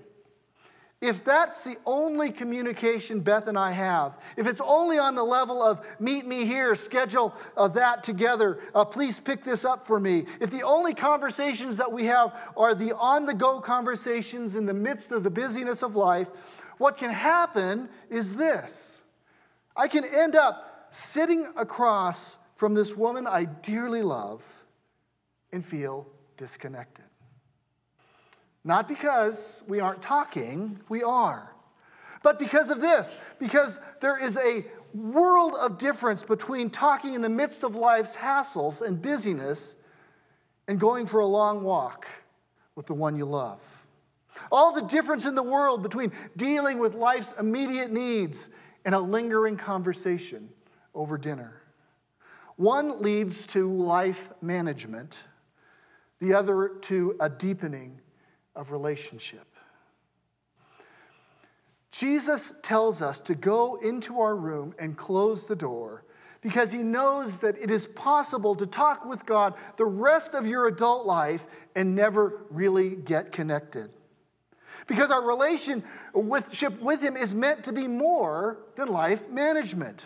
If 1.01 1.23
that's 1.23 1.65
the 1.65 1.77
only 1.85 2.31
communication 2.31 3.21
Beth 3.21 3.47
and 3.47 3.59
I 3.59 3.73
have, 3.73 4.19
if 4.39 4.47
it's 4.47 4.61
only 4.61 4.99
on 4.99 5.15
the 5.15 5.23
level 5.23 5.63
of 5.63 5.85
meet 6.01 6.27
me 6.27 6.47
here, 6.47 6.75
schedule 6.75 7.35
uh, 7.57 7.69
that 7.69 8.03
together, 8.03 8.59
uh, 8.75 8.85
please 8.87 9.21
pick 9.21 9.45
this 9.45 9.65
up 9.65 9.87
for 9.87 10.01
me, 10.01 10.25
if 10.41 10.51
the 10.51 10.63
only 10.63 10.95
conversations 10.95 11.77
that 11.77 11.93
we 11.93 12.07
have 12.07 12.35
are 12.57 12.75
the 12.75 12.93
on 12.93 13.27
the 13.27 13.35
go 13.35 13.61
conversations 13.61 14.57
in 14.57 14.67
the 14.67 14.75
midst 14.75 15.13
of 15.13 15.23
the 15.25 15.31
busyness 15.31 15.83
of 15.83 15.95
life, 15.95 16.31
what 16.79 16.97
can 16.97 17.11
happen 17.11 17.89
is 18.09 18.37
this. 18.37 18.97
I 19.77 19.89
can 19.89 20.05
end 20.05 20.35
up 20.35 20.89
sitting 20.91 21.47
across 21.57 22.39
from 22.57 22.73
this 22.73 22.97
woman 22.97 23.27
I 23.27 23.45
dearly 23.45 24.03
love 24.03 24.43
and 25.53 25.65
feel 25.65 26.07
disconnected. 26.39 27.05
Not 28.65 28.89
because 28.89 29.63
we 29.69 29.81
aren't 29.81 30.03
talking, 30.03 30.81
we 30.89 31.03
are. 31.03 31.55
But 32.23 32.39
because 32.39 32.71
of 32.71 32.81
this, 32.81 33.17
because 33.39 33.79
there 34.01 34.23
is 34.23 34.39
a 34.39 34.65
world 34.95 35.55
of 35.61 35.77
difference 35.77 36.23
between 36.23 36.71
talking 36.71 37.15
in 37.15 37.21
the 37.21 37.29
midst 37.29 37.65
of 37.65 37.77
life's 37.77 38.17
hassles 38.17 38.81
and 38.81 39.03
busyness 39.03 39.75
and 40.67 40.81
going 40.81 41.07
for 41.07 41.21
a 41.21 41.27
long 41.27 41.63
walk 41.63 42.07
with 42.75 42.87
the 42.87 42.95
one 42.95 43.17
you 43.17 43.27
love. 43.27 43.83
All 44.51 44.73
the 44.73 44.83
difference 44.83 45.27
in 45.27 45.35
the 45.35 45.43
world 45.43 45.83
between 45.83 46.13
dealing 46.37 46.79
with 46.79 46.95
life's 46.95 47.35
immediate 47.39 47.91
needs 47.91 48.49
and 48.87 48.95
a 48.95 49.01
lingering 49.01 49.57
conversation 49.57 50.49
over 50.95 51.19
dinner. 51.19 51.61
One 52.57 53.03
leads 53.03 53.47
to 53.49 53.71
life 53.71 54.31
management, 54.41 55.17
the 56.21 56.35
other 56.35 56.73
to 56.83 57.17
a 57.21 57.29
deepening 57.29 58.01
of 58.55 58.73
relationship. 58.73 59.47
Jesus 61.91 62.53
tells 62.63 63.03
us 63.03 63.21
to 63.21 63.35
go 63.35 63.77
into 63.77 64.21
our 64.21 64.35
room 64.35 64.75
and 64.79 64.97
close 64.97 65.45
the 65.45 65.55
door 65.55 66.05
because 66.41 66.73
he 66.73 66.83
knows 66.83 67.39
that 67.39 67.57
it 67.57 67.71
is 67.71 67.87
possible 67.87 68.55
to 68.57 68.67
talk 68.67 69.07
with 69.07 69.25
God 69.25 69.55
the 69.77 69.85
rest 69.85 70.35
of 70.35 70.47
your 70.47 70.67
adult 70.67 71.07
life 71.07 71.47
and 71.75 71.95
never 71.95 72.43
really 72.51 72.91
get 72.91 73.33
connected. 73.33 73.91
Because 74.87 75.11
our 75.11 75.23
relationship 75.23 76.81
with 76.81 77.01
him 77.01 77.17
is 77.17 77.35
meant 77.35 77.65
to 77.65 77.73
be 77.73 77.87
more 77.87 78.59
than 78.77 78.89
life 78.89 79.31
management. 79.31 80.05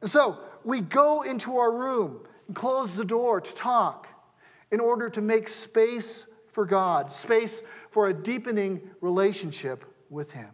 And 0.00 0.08
so 0.08 0.38
we 0.64 0.80
go 0.80 1.22
into 1.22 1.58
our 1.58 1.72
room 1.72 2.20
and 2.46 2.56
close 2.56 2.96
the 2.96 3.04
door 3.04 3.40
to 3.40 3.54
talk 3.54 4.06
in 4.70 4.80
order 4.80 5.10
to 5.10 5.20
make 5.20 5.48
space 5.48 6.24
for 6.50 6.64
God, 6.64 7.12
space 7.12 7.62
for 7.90 8.08
a 8.08 8.14
deepening 8.14 8.80
relationship 9.00 9.84
with 10.10 10.32
Him. 10.32 10.50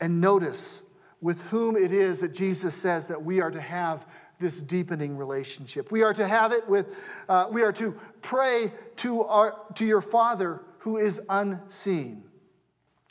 And 0.00 0.20
notice 0.20 0.82
with 1.20 1.40
whom 1.48 1.76
it 1.76 1.92
is 1.92 2.20
that 2.20 2.32
Jesus 2.32 2.74
says 2.74 3.08
that 3.08 3.22
we 3.22 3.40
are 3.40 3.50
to 3.50 3.60
have 3.60 4.06
this 4.40 4.60
deepening 4.60 5.16
relationship. 5.16 5.92
We 5.92 6.02
are 6.02 6.14
to 6.14 6.26
have 6.26 6.52
it 6.52 6.66
with, 6.66 6.86
uh, 7.28 7.48
we 7.50 7.62
are 7.62 7.72
to 7.72 7.94
pray 8.22 8.72
to, 8.96 9.22
our, 9.24 9.56
to 9.74 9.84
your 9.84 10.00
Father 10.00 10.62
who 10.78 10.96
is 10.96 11.20
unseen. 11.28 12.24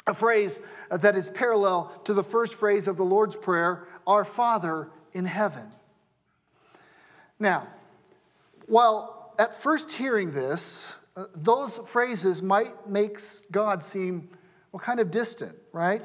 A 0.07 0.13
phrase 0.15 0.59
that 0.89 1.15
is 1.15 1.29
parallel 1.29 2.01
to 2.05 2.15
the 2.15 2.23
first 2.23 2.55
phrase 2.55 2.87
of 2.87 2.97
the 2.97 3.05
Lord's 3.05 3.35
Prayer, 3.35 3.87
Our 4.07 4.25
Father 4.25 4.89
in 5.13 5.25
heaven. 5.25 5.71
Now, 7.37 7.67
while 8.65 9.18
at 9.39 9.55
first 9.55 9.93
hearing 9.93 10.31
this, 10.31 10.93
uh, 11.15 11.25
those 11.33 11.77
phrases 11.77 12.43
might 12.43 12.87
make 12.87 13.19
God 13.49 13.83
seem 13.83 14.29
well, 14.71 14.81
kind 14.81 14.99
of 14.99 15.09
distant, 15.09 15.55
right? 15.71 16.03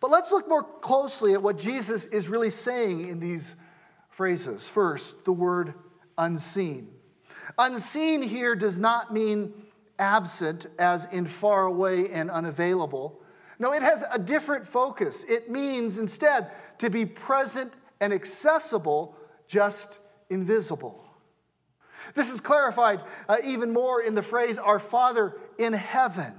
But 0.00 0.10
let's 0.10 0.32
look 0.32 0.48
more 0.48 0.64
closely 0.64 1.32
at 1.32 1.42
what 1.42 1.56
Jesus 1.56 2.04
is 2.06 2.28
really 2.28 2.50
saying 2.50 3.08
in 3.08 3.20
these 3.20 3.54
phrases. 4.10 4.68
First, 4.68 5.24
the 5.24 5.32
word 5.32 5.74
unseen. 6.18 6.90
Unseen 7.56 8.20
here 8.20 8.54
does 8.54 8.78
not 8.78 9.12
mean 9.12 9.52
absent, 9.98 10.66
as 10.78 11.06
in 11.06 11.26
far 11.26 11.66
away 11.66 12.10
and 12.10 12.30
unavailable. 12.30 13.20
No, 13.58 13.72
it 13.72 13.82
has 13.82 14.04
a 14.10 14.18
different 14.18 14.66
focus. 14.66 15.24
It 15.24 15.50
means 15.50 15.98
instead 15.98 16.50
to 16.78 16.90
be 16.90 17.06
present 17.06 17.72
and 18.00 18.12
accessible, 18.12 19.16
just 19.46 19.98
invisible. 20.30 21.09
This 22.14 22.30
is 22.30 22.40
clarified 22.40 23.00
uh, 23.28 23.36
even 23.44 23.72
more 23.72 24.02
in 24.02 24.14
the 24.14 24.22
phrase, 24.22 24.58
Our 24.58 24.78
Father 24.78 25.36
in 25.58 25.72
heaven. 25.72 26.32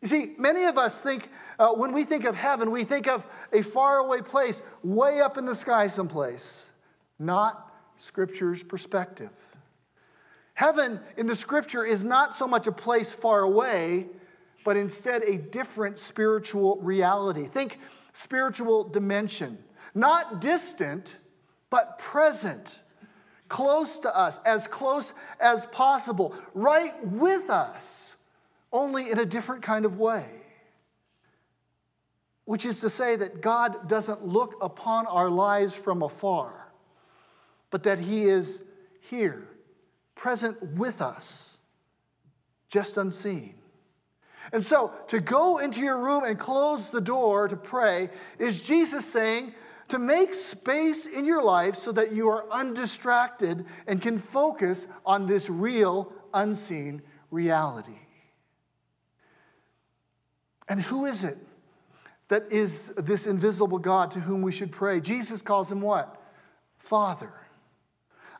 You 0.00 0.08
see, 0.08 0.34
many 0.38 0.64
of 0.64 0.76
us 0.76 1.00
think, 1.00 1.30
uh, 1.58 1.70
when 1.70 1.92
we 1.92 2.04
think 2.04 2.24
of 2.24 2.34
heaven, 2.34 2.70
we 2.70 2.84
think 2.84 3.08
of 3.08 3.26
a 3.52 3.62
faraway 3.62 4.20
place 4.20 4.60
way 4.82 5.20
up 5.20 5.38
in 5.38 5.46
the 5.46 5.54
sky 5.54 5.86
someplace, 5.86 6.70
not 7.18 7.72
Scripture's 7.96 8.62
perspective. 8.62 9.30
Heaven 10.52 11.00
in 11.16 11.26
the 11.26 11.34
Scripture 11.34 11.84
is 11.84 12.04
not 12.04 12.34
so 12.34 12.46
much 12.46 12.66
a 12.66 12.72
place 12.72 13.14
far 13.14 13.40
away, 13.40 14.06
but 14.64 14.76
instead 14.76 15.22
a 15.22 15.36
different 15.36 15.98
spiritual 15.98 16.78
reality. 16.80 17.46
Think 17.46 17.78
spiritual 18.12 18.84
dimension, 18.84 19.58
not 19.94 20.40
distant, 20.40 21.08
but 21.70 21.98
present, 21.98 22.80
close 23.48 23.98
to 24.00 24.16
us, 24.16 24.38
as 24.44 24.66
close 24.66 25.12
as 25.40 25.66
possible, 25.66 26.34
right 26.54 26.94
with 27.06 27.50
us 27.50 28.14
only 28.72 29.10
in 29.10 29.18
a 29.18 29.24
different 29.24 29.62
kind 29.62 29.84
of 29.84 29.98
way. 29.98 30.26
Which 32.44 32.66
is 32.66 32.80
to 32.80 32.90
say 32.90 33.16
that 33.16 33.40
God 33.40 33.88
doesn't 33.88 34.26
look 34.26 34.56
upon 34.60 35.06
our 35.06 35.30
lives 35.30 35.74
from 35.74 36.02
afar, 36.02 36.52
but 37.70 37.84
that 37.84 37.98
He 37.98 38.24
is 38.24 38.60
here, 39.00 39.48
present 40.14 40.60
with 40.74 41.00
us, 41.00 41.56
just 42.68 42.96
unseen. 42.96 43.54
And 44.52 44.62
so, 44.62 44.92
to 45.08 45.20
go 45.20 45.58
into 45.58 45.80
your 45.80 45.98
room 45.98 46.24
and 46.24 46.38
close 46.38 46.90
the 46.90 47.00
door 47.00 47.48
to 47.48 47.56
pray 47.56 48.10
is 48.38 48.60
Jesus 48.60 49.06
saying 49.06 49.54
to 49.88 49.98
make 49.98 50.34
space 50.34 51.06
in 51.06 51.24
your 51.24 51.42
life 51.42 51.74
so 51.74 51.92
that 51.92 52.12
you 52.12 52.28
are 52.28 52.50
undistracted 52.50 53.64
and 53.86 54.00
can 54.00 54.18
focus 54.18 54.86
on 55.04 55.26
this 55.26 55.50
real, 55.50 56.12
unseen 56.32 57.02
reality. 57.30 57.98
And 60.68 60.80
who 60.80 61.04
is 61.04 61.24
it 61.24 61.38
that 62.28 62.50
is 62.50 62.88
this 62.96 63.26
invisible 63.26 63.78
God 63.78 64.10
to 64.12 64.20
whom 64.20 64.42
we 64.42 64.52
should 64.52 64.72
pray? 64.72 65.00
Jesus 65.00 65.42
calls 65.42 65.70
him 65.70 65.80
what? 65.80 66.20
Father. 66.78 67.32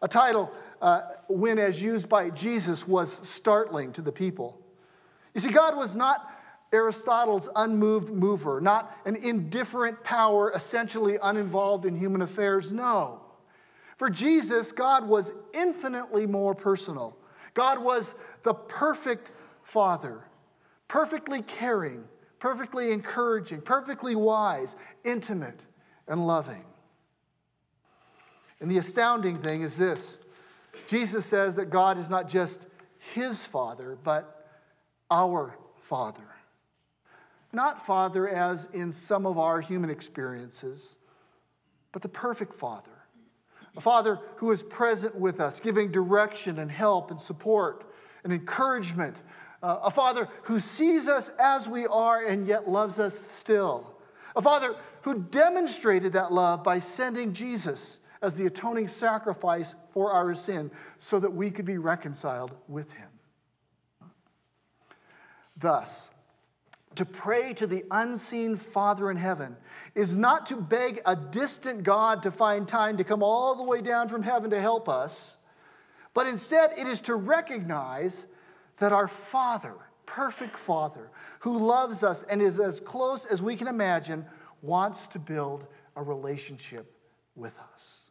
A 0.01 0.09
title, 0.09 0.51
uh, 0.81 1.03
when 1.29 1.59
as 1.59 1.83
used 1.83 2.09
by 2.09 2.31
Jesus, 2.31 2.89
was 2.89 3.27
startling 3.29 3.93
to 3.93 4.03
the 4.03 4.13
people. 4.13 4.61
You 5.35 5.41
see, 5.41 5.51
God 5.51 5.77
was 5.77 5.97
not 5.97 6.31
Aristotle's 6.73 7.49
unmoved 7.55 8.13
mover, 8.13 8.61
not 8.61 8.97
an 9.05 9.17
indifferent 9.17 10.03
power 10.03 10.53
essentially 10.55 11.19
uninvolved 11.23 11.85
in 11.87 11.95
human 11.95 12.23
affairs. 12.23 12.73
No. 12.73 13.21
For 13.97 14.11
Jesus, 14.11 14.73
God 14.73 15.07
was 15.07 15.33
infinitely 15.53 16.27
more 16.27 16.55
personal. 16.55 17.17
God 17.55 17.79
was 17.79 18.17
the 18.43 18.55
perfect 18.55 19.31
Father, 19.63 20.25
perfectly 20.89 21.43
caring, 21.43 22.05
perfectly 22.39 22.93
encouraging, 22.93 23.61
perfectly 23.61 24.17
wise, 24.17 24.77
intimate, 25.05 25.61
and 26.09 26.27
loving. 26.27 26.65
And 28.61 28.71
the 28.71 28.79
astounding 28.79 29.39
thing 29.39 29.63
is 29.63 29.79
this 29.79 30.19
Jesus 30.87 31.25
says 31.25 31.57
that 31.57 31.71
God 31.71 31.99
is 31.99 32.11
not 32.11 32.29
just 32.29 32.67
his 33.15 33.47
Father, 33.47 33.97
but 34.03 34.47
our 35.11 35.57
Father. 35.77 36.34
Not 37.55 37.87
Father 37.87 38.29
as 38.29 38.69
in 38.73 38.93
some 38.93 39.27
of 39.27 39.39
our 39.39 39.61
human 39.61 39.89
experiences, 39.89 40.99
but 41.93 42.03
the 42.03 42.09
perfect 42.09 42.55
Father. 42.55 42.91
A 43.77 43.81
Father 43.81 44.19
who 44.37 44.51
is 44.51 44.63
present 44.63 45.15
with 45.15 45.41
us, 45.41 45.61
giving 45.61 45.91
direction 45.91 46.59
and 46.59 46.71
help 46.71 47.11
and 47.11 47.21
support 47.21 47.91
and 48.25 48.33
encouragement 48.33 49.17
uh, 49.65 49.81
a 49.85 49.91
father 49.91 50.29
who 50.43 50.61
sees 50.61 51.09
us 51.09 51.31
as 51.41 51.71
we 51.71 51.87
are 51.87 52.27
and 52.27 52.47
yet 52.47 52.69
loves 52.69 52.99
us 52.99 53.19
still. 53.19 53.97
A 54.37 54.43
father 54.43 54.77
who 55.01 55.21
demonstrated 55.21 56.13
that 56.13 56.33
love 56.33 56.63
by 56.63 56.79
sending 56.79 57.33
Jesus 57.33 58.01
as 58.21 58.35
the 58.35 58.45
atoning 58.45 58.89
sacrifice 58.89 59.75
for 59.89 60.13
our 60.13 60.35
sin 60.35 60.71
so 60.99 61.19
that 61.19 61.33
we 61.33 61.51
could 61.51 61.65
be 61.65 61.79
reconciled 61.79 62.55
with 62.69 62.93
him. 62.93 63.09
Thus, 65.57 66.11
to 66.97 67.05
pray 67.05 67.53
to 67.55 67.67
the 67.67 67.85
unseen 67.91 68.57
Father 68.57 69.11
in 69.11 69.17
heaven 69.17 69.57
is 69.95 70.17
not 70.17 70.47
to 70.47 70.57
beg 70.57 71.01
a 71.07 71.15
distant 71.15 71.83
God 71.83 72.23
to 72.23 72.31
find 72.31 72.67
time 72.67 72.97
to 72.97 73.05
come 73.05 73.23
all 73.23 73.55
the 73.55 73.63
way 73.63 73.81
down 73.81 74.09
from 74.09 74.23
heaven 74.23 74.51
to 74.51 74.61
help 74.61 74.89
us, 74.89 75.39
but 76.13 76.27
instead 76.27 76.73
it 76.77 76.87
is 76.87 77.01
to 77.03 77.15
recognize 77.15 78.27
that 78.79 78.93
our 78.93 79.09
Father, 79.09 79.75
perfect 80.07 80.57
Father, 80.57 81.11
who 81.41 81.59
loves 81.59 82.03
us 82.03 82.23
and 82.25 82.43
is 82.43 82.59
as 82.61 82.81
close 82.81 83.25
as 83.25 83.43
we 83.43 83.57
can 83.57 83.69
imagine, 83.69 84.25
wants 84.63 85.07
to 85.09 85.19
build 85.19 85.67
a 85.97 86.03
relationship 86.03 86.93
with 87.37 87.59
us. 87.73 88.11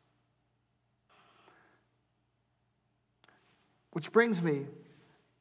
Which 3.92 4.12
brings 4.12 4.42
me 4.42 4.66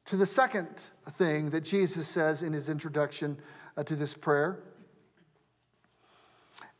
to 0.05 0.17
the 0.17 0.25
second 0.25 0.67
thing 1.11 1.49
that 1.51 1.61
Jesus 1.61 2.07
says 2.07 2.43
in 2.43 2.53
his 2.53 2.69
introduction 2.69 3.37
uh, 3.77 3.83
to 3.83 3.95
this 3.95 4.15
prayer. 4.15 4.59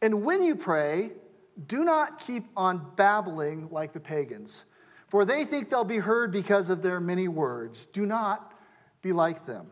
And 0.02 0.24
when 0.24 0.44
you 0.44 0.56
pray, 0.56 1.12
do 1.68 1.84
not 1.84 2.20
keep 2.20 2.46
on 2.58 2.86
babbling 2.96 3.70
like 3.72 3.94
the 3.94 4.00
pagans 4.00 4.66
for 5.14 5.26
they 5.26 5.46
think 5.46 5.70
they'll 5.70 5.84
be 5.84 6.00
heard 6.00 6.32
because 6.32 6.72
of 6.72 6.82
their 6.82 7.00
many 7.00 7.28
words. 7.28 7.86
Do 7.86 8.04
not 8.04 8.52
be 9.04 9.14
like 9.14 9.46
them. 9.46 9.68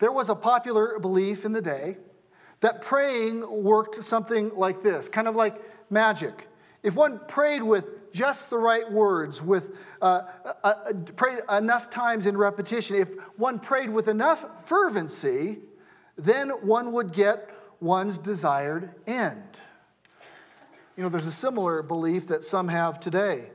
There 0.00 0.10
was 0.10 0.28
a 0.28 0.34
popular 0.34 0.98
belief 0.98 1.44
in 1.44 1.52
the 1.52 1.62
day 1.62 1.98
that 2.58 2.80
praying 2.80 3.48
worked 3.62 4.02
something 4.02 4.50
like 4.56 4.82
this, 4.82 5.08
kind 5.08 5.28
of 5.28 5.36
like 5.36 5.54
magic. 5.88 6.48
If 6.82 6.96
one 6.96 7.20
prayed 7.28 7.62
with 7.62 7.86
just 8.14 8.48
the 8.48 8.56
right 8.56 8.90
words, 8.90 9.42
with 9.42 9.76
uh, 10.00 10.22
uh, 10.44 10.52
uh 10.62 10.92
prayed 11.16 11.40
enough 11.50 11.90
times 11.90 12.26
in 12.26 12.36
repetition, 12.36 12.96
if 12.96 13.14
one 13.36 13.58
prayed 13.58 13.90
with 13.90 14.08
enough 14.08 14.46
fervency, 14.64 15.58
then 16.16 16.50
one 16.50 16.92
would 16.92 17.12
get 17.12 17.50
one's 17.80 18.16
desired 18.16 18.94
end. 19.06 19.42
You 20.96 21.02
know, 21.02 21.08
there's 21.08 21.26
a 21.26 21.32
similar 21.32 21.82
belief 21.82 22.28
that 22.28 22.44
some 22.44 22.68
have 22.68 23.00
today 23.00 23.50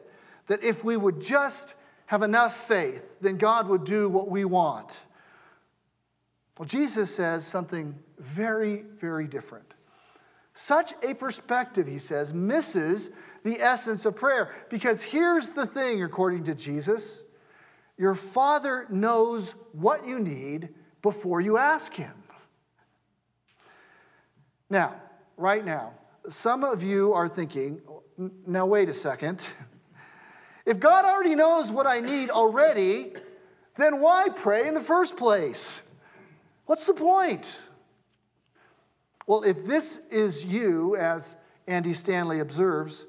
that 0.47 0.63
if 0.63 0.83
we 0.83 0.97
would 0.97 1.21
just 1.21 1.73
have 2.07 2.21
enough 2.21 2.67
faith, 2.67 3.17
then 3.21 3.37
God 3.37 3.67
would 3.69 3.85
do 3.85 4.09
what 4.09 4.29
we 4.29 4.43
want. 4.43 4.97
Well, 6.57 6.67
Jesus 6.67 7.15
says 7.15 7.45
something 7.45 7.97
very, 8.17 8.83
very 8.97 9.27
different. 9.27 9.73
Such 10.55 10.93
a 11.03 11.13
perspective, 11.13 11.87
he 11.87 11.99
says, 11.99 12.33
misses 12.33 13.11
the 13.43 13.59
essence 13.59 14.05
of 14.05 14.15
prayer. 14.15 14.53
Because 14.69 15.01
here's 15.01 15.49
the 15.49 15.65
thing, 15.65 16.03
according 16.03 16.45
to 16.45 16.55
Jesus 16.55 17.21
your 17.97 18.15
Father 18.15 18.87
knows 18.89 19.55
what 19.73 20.07
you 20.07 20.19
need 20.19 20.69
before 21.01 21.41
you 21.41 21.57
ask 21.57 21.93
Him. 21.93 22.13
Now, 24.69 24.95
right 25.35 25.65
now, 25.65 25.91
some 26.29 26.63
of 26.63 26.81
you 26.81 27.11
are 27.11 27.27
thinking, 27.27 27.81
now 28.47 28.65
wait 28.65 28.87
a 28.87 28.93
second. 28.93 29.41
If 30.65 30.79
God 30.79 31.03
already 31.03 31.35
knows 31.35 31.71
what 31.71 31.87
I 31.87 31.99
need 31.99 32.29
already, 32.29 33.13
then 33.75 34.01
why 34.01 34.29
pray 34.29 34.67
in 34.67 34.75
the 34.75 34.81
first 34.81 35.17
place? 35.17 35.81
What's 36.67 36.85
the 36.85 36.93
point? 36.93 37.59
Well, 39.25 39.43
if 39.43 39.65
this 39.65 39.99
is 40.11 40.45
you, 40.45 40.95
as 40.95 41.35
Andy 41.65 41.93
Stanley 41.93 42.39
observes, 42.39 43.07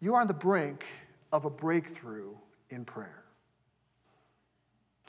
you 0.00 0.14
are 0.14 0.20
on 0.20 0.26
the 0.26 0.34
brink 0.34 0.84
of 1.32 1.44
a 1.44 1.50
breakthrough 1.50 2.34
in 2.70 2.84
prayer. 2.84 3.26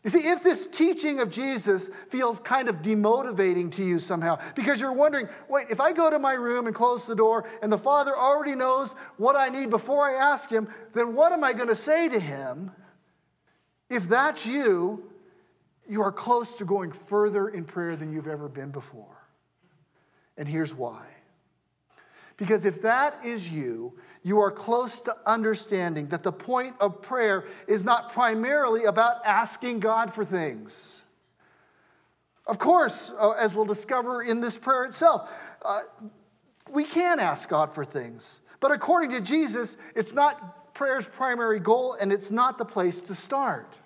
You 0.04 0.12
see, 0.12 0.30
if 0.30 0.41
this 0.41 0.67
teaching 0.67 1.19
of 1.19 1.30
Jesus 1.30 1.89
feels 2.08 2.39
kind 2.39 2.69
of 2.69 2.82
demotivating 2.82 3.71
to 3.73 3.84
you 3.84 4.00
somehow, 4.00 4.39
because 4.56 4.80
you're 4.80 4.93
wondering, 4.93 5.28
wait, 5.50 5.67
if 5.69 5.82
I 5.82 5.91
go 5.91 6.10
to 6.10 6.17
my 6.17 6.34
room 6.34 6.67
and 6.67 6.73
close 6.73 7.06
the 7.06 7.15
door 7.15 7.50
and 7.62 7.71
the 7.71 7.78
Father 7.78 8.15
already 8.15 8.56
knows 8.56 8.93
what 9.17 9.36
I 9.36 9.50
need 9.50 9.69
before 9.69 10.10
I 10.10 10.13
ask 10.13 10.50
Him, 10.50 10.69
then 10.93 11.13
what 11.13 11.34
am 11.34 11.43
I 11.43 11.52
going 11.52 11.67
to 11.67 11.76
say 11.76 12.08
to 12.08 12.19
Him? 12.19 12.71
If 13.89 14.08
that's 14.08 14.45
you, 14.45 15.12
you 15.89 16.02
are 16.02 16.12
close 16.12 16.56
to 16.58 16.65
going 16.65 16.91
further 16.91 17.50
in 17.50 17.65
prayer 17.65 17.95
than 17.95 18.13
you've 18.13 18.28
ever 18.28 18.47
been 18.47 18.71
before. 18.71 19.17
And 20.38 20.47
here's 20.47 20.73
why. 20.73 21.06
Because 22.38 22.65
if 22.65 22.82
that 22.84 23.19
is 23.26 23.52
you, 23.52 23.93
you 24.23 24.39
are 24.39 24.52
close 24.52 25.02
to 25.02 25.15
understanding 25.26 26.08
that 26.08 26.23
the 26.23 26.32
point 26.32 26.76
of 26.80 27.02
prayer 27.02 27.45
is 27.67 27.84
not 27.84 28.12
primarily 28.12 28.86
about 28.86 29.26
asking 29.26 29.80
God 29.80 30.13
for 30.13 30.23
things. 30.23 31.04
Of 32.45 32.60
course, 32.60 33.12
uh, 33.19 33.32
as 33.32 33.56
we'll 33.56 33.65
discover 33.65 34.21
in 34.21 34.39
this 34.39 34.58
prayer 34.58 34.86
itself, 34.86 35.30
uh, 35.63 35.80
we 36.69 36.84
can 36.84 37.19
ask 37.19 37.50
God 37.50 37.71
for 37.71 37.84
things. 37.84 38.41
But 38.60 38.71
according 38.71 39.12
to 39.12 39.21
Jesus, 39.21 39.78
it's 39.95 40.13
not 40.13 40.73
prayer's 40.73 41.08
primary 41.08 41.60
goal 41.60 41.97
and 42.00 42.12
it's 42.12 42.32
not 42.32 42.58
the 42.58 42.65
place 42.65 43.02
to 43.04 43.15
start. 43.15 43.78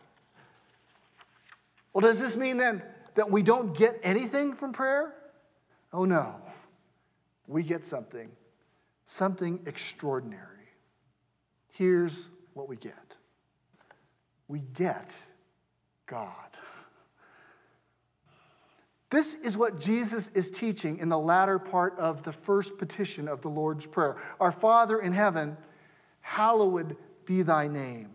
Well, 1.94 2.02
does 2.02 2.20
this 2.20 2.36
mean 2.36 2.58
then 2.58 2.84
that 3.16 3.30
we 3.30 3.42
don't 3.44 3.76
get 3.76 4.00
anything 4.04 4.54
from 4.54 4.74
prayer? 4.74 5.14
Oh, 5.94 6.06
no. 6.06 6.36
We 7.48 7.64
get 7.64 7.86
something, 7.86 8.30
something 9.12 9.60
extraordinary. 9.66 10.48
Here's 11.74 12.30
what 12.54 12.70
we 12.70 12.78
get 12.78 12.94
we 14.48 14.60
get 14.74 15.12
God. 16.06 16.30
This 19.10 19.36
is 19.36 19.58
what 19.58 19.80
Jesus 19.80 20.30
is 20.30 20.50
teaching 20.50 21.00
in 21.00 21.10
the 21.10 21.18
latter 21.18 21.60
part 21.60 22.00
of 22.00 22.24
the 22.24 22.32
first 22.32 22.78
petition 22.78 23.28
of 23.28 23.42
the 23.42 23.50
Lord's 23.50 23.86
Prayer 23.86 24.16
Our 24.40 24.52
Father 24.54 25.00
in 25.00 25.12
heaven, 25.12 25.58
hallowed 26.22 26.96
be 27.26 27.42
thy 27.42 27.68
name. 27.68 28.12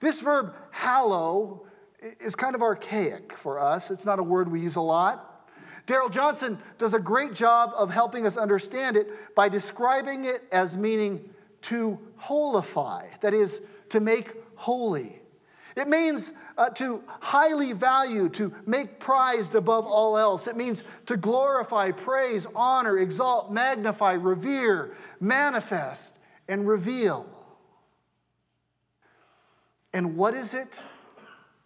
This 0.00 0.20
verb, 0.20 0.56
hallow, 0.72 1.66
is 2.20 2.34
kind 2.34 2.56
of 2.56 2.62
archaic 2.62 3.36
for 3.36 3.60
us. 3.60 3.92
It's 3.92 4.04
not 4.04 4.18
a 4.18 4.24
word 4.24 4.50
we 4.50 4.60
use 4.60 4.74
a 4.74 4.80
lot. 4.80 5.31
Darrell 5.86 6.08
Johnson 6.08 6.58
does 6.78 6.94
a 6.94 6.98
great 6.98 7.34
job 7.34 7.72
of 7.76 7.90
helping 7.90 8.26
us 8.26 8.36
understand 8.36 8.96
it 8.96 9.34
by 9.34 9.48
describing 9.48 10.24
it 10.24 10.42
as 10.52 10.76
meaning 10.76 11.28
to 11.62 11.98
holify, 12.20 13.04
that 13.20 13.34
is, 13.34 13.60
to 13.88 14.00
make 14.00 14.32
holy. 14.54 15.20
It 15.74 15.88
means 15.88 16.32
uh, 16.58 16.68
to 16.70 17.02
highly 17.20 17.72
value, 17.72 18.28
to 18.30 18.52
make 18.66 19.00
prized 19.00 19.54
above 19.54 19.86
all 19.86 20.18
else. 20.18 20.46
It 20.46 20.56
means 20.56 20.84
to 21.06 21.16
glorify, 21.16 21.90
praise, 21.92 22.46
honor, 22.54 22.98
exalt, 22.98 23.50
magnify, 23.50 24.12
revere, 24.12 24.94
manifest, 25.18 26.12
and 26.48 26.68
reveal. 26.68 27.26
And 29.94 30.16
what 30.16 30.34
is 30.34 30.54
it 30.54 30.72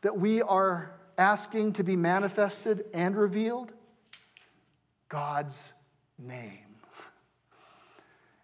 that 0.02 0.18
we 0.18 0.42
are 0.42 0.92
asking 1.18 1.72
to 1.74 1.85
be 1.85 1.96
manifested 1.96 2.85
and 2.94 3.16
revealed? 3.16 3.72
God's 5.09 5.73
name. 6.19 6.61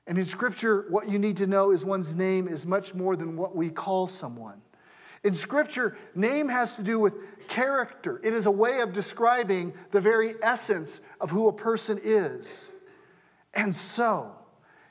And 0.05 0.19
in 0.19 0.25
Scripture, 0.25 0.87
what 0.89 1.09
you 1.09 1.17
need 1.17 1.37
to 1.37 1.47
know 1.47 1.71
is 1.71 1.85
one's 1.85 2.17
name 2.17 2.49
is 2.49 2.67
much 2.67 2.93
more 2.93 3.15
than 3.15 3.37
what 3.37 3.55
we 3.55 3.71
call 3.71 4.09
someone. 4.09 4.61
In 5.23 5.33
Scripture, 5.33 5.97
name 6.17 6.49
has 6.49 6.75
to 6.75 6.83
do 6.83 6.99
with 6.99 7.15
character, 7.49 8.21
it 8.25 8.35
is 8.35 8.47
a 8.47 8.51
way 8.51 8.81
of 8.81 8.93
describing 8.93 9.75
the 9.91 10.01
very 10.01 10.35
essence 10.43 11.01
of 11.21 11.31
who 11.31 11.49
a 11.49 11.53
person 11.53 12.01
is. 12.03 12.69
And 13.55 13.75
so, 13.75 14.33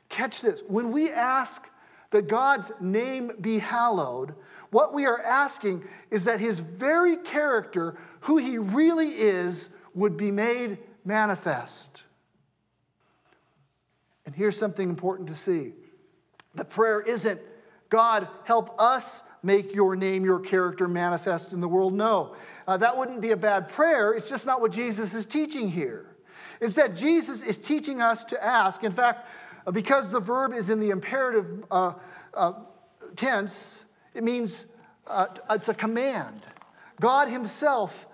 catch 0.10 0.42
this 0.42 0.64
when 0.68 0.92
we 0.92 1.12
ask 1.12 1.68
that 2.12 2.28
God's 2.28 2.72
name 2.80 3.32
be 3.42 3.58
hallowed, 3.58 4.36
what 4.70 4.94
we 4.94 5.06
are 5.06 5.22
asking 5.22 5.84
is 6.10 6.26
that 6.26 6.40
his 6.40 6.60
very 6.60 7.18
character, 7.18 7.98
who 8.22 8.38
he 8.38 8.58
really 8.58 9.10
is, 9.10 9.70
would 9.94 10.16
be 10.16 10.32
made 10.32 10.78
manifest. 11.04 12.04
And 14.26 14.36
here's 14.36 14.58
something 14.58 14.88
important 14.88 15.30
to 15.30 15.36
see 15.36 15.74
the 16.54 16.66
prayer 16.66 17.02
isn't, 17.02 17.40
God, 17.90 18.28
help 18.44 18.80
us 18.80 19.24
make 19.44 19.74
your 19.74 19.96
name, 19.96 20.24
your 20.24 20.40
character 20.40 20.88
manifest 20.88 21.54
in 21.54 21.62
the 21.62 21.68
world. 21.68 21.94
No, 21.94 22.36
uh, 22.68 22.78
that 22.78 22.98
wouldn't 22.98 23.22
be 23.22 23.32
a 23.32 23.38
bad 23.38 23.70
prayer. 23.70 24.14
It's 24.14 24.30
just 24.30 24.46
not 24.46 24.62
what 24.62 24.72
Jesus 24.72 25.14
is 25.14 25.26
teaching 25.26 25.70
here. 25.70 26.16
Instead, 26.62 26.96
Jesus 26.96 27.42
is 27.42 27.58
teaching 27.58 28.02
us 28.02 28.24
to 28.26 28.44
ask. 28.44 28.84
In 28.84 28.92
fact, 28.92 29.28
uh, 29.66 29.72
because 29.72 30.12
the 30.12 30.20
verb 30.20 30.54
is 30.54 30.70
in 30.70 30.80
the 30.80 30.90
imperative 30.92 31.64
uh, 31.72 31.94
uh 32.34 32.54
tense, 33.16 33.86
it 34.14 34.24
means 34.24 34.66
uh, 35.08 35.28
it's 35.50 35.70
a 35.70 35.74
command. 35.74 36.42
God 37.00 37.28
Himself 37.30 38.06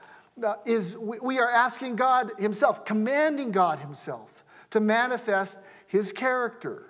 is, 0.65 0.95
we 0.97 1.39
are 1.39 1.49
asking 1.49 1.95
God 1.95 2.31
Himself, 2.37 2.85
commanding 2.85 3.51
God 3.51 3.79
Himself 3.79 4.43
to 4.71 4.79
manifest 4.79 5.57
His 5.87 6.11
character. 6.11 6.85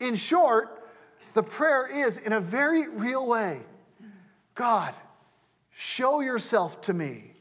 In 0.00 0.16
short, 0.16 0.88
the 1.34 1.42
prayer 1.42 2.06
is, 2.06 2.18
in 2.18 2.32
a 2.32 2.40
very 2.40 2.88
real 2.88 3.26
way, 3.26 3.60
God, 4.54 4.94
show 5.70 6.20
yourself 6.20 6.80
to 6.82 6.92
me. 6.92 7.32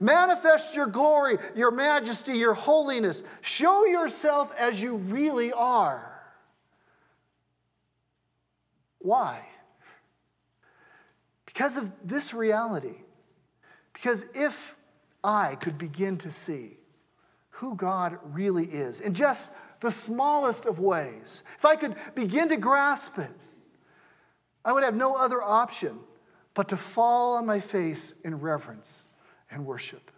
Manifest 0.00 0.74
your 0.74 0.86
glory, 0.86 1.38
your 1.54 1.70
majesty, 1.70 2.36
your 2.36 2.54
holiness. 2.54 3.22
Show 3.42 3.86
yourself 3.86 4.52
as 4.58 4.80
you 4.80 4.96
really 4.96 5.52
are. 5.52 6.10
Why? 8.98 9.46
Because 11.46 11.76
of 11.76 11.92
this 12.02 12.34
reality. 12.34 12.96
Because 13.94 14.26
if 14.34 14.76
I 15.22 15.54
could 15.54 15.78
begin 15.78 16.18
to 16.18 16.30
see 16.30 16.76
who 17.50 17.74
God 17.74 18.18
really 18.22 18.66
is 18.66 19.00
in 19.00 19.14
just 19.14 19.52
the 19.80 19.90
smallest 19.90 20.66
of 20.66 20.78
ways, 20.78 21.42
if 21.56 21.64
I 21.64 21.76
could 21.76 21.96
begin 22.14 22.50
to 22.50 22.58
grasp 22.58 23.18
it, 23.18 23.30
I 24.64 24.72
would 24.72 24.82
have 24.82 24.94
no 24.94 25.16
other 25.16 25.42
option 25.42 25.98
but 26.52 26.68
to 26.68 26.76
fall 26.76 27.36
on 27.36 27.46
my 27.46 27.60
face 27.60 28.12
in 28.24 28.38
reverence 28.40 29.04
and 29.50 29.64
worship. 29.64 30.10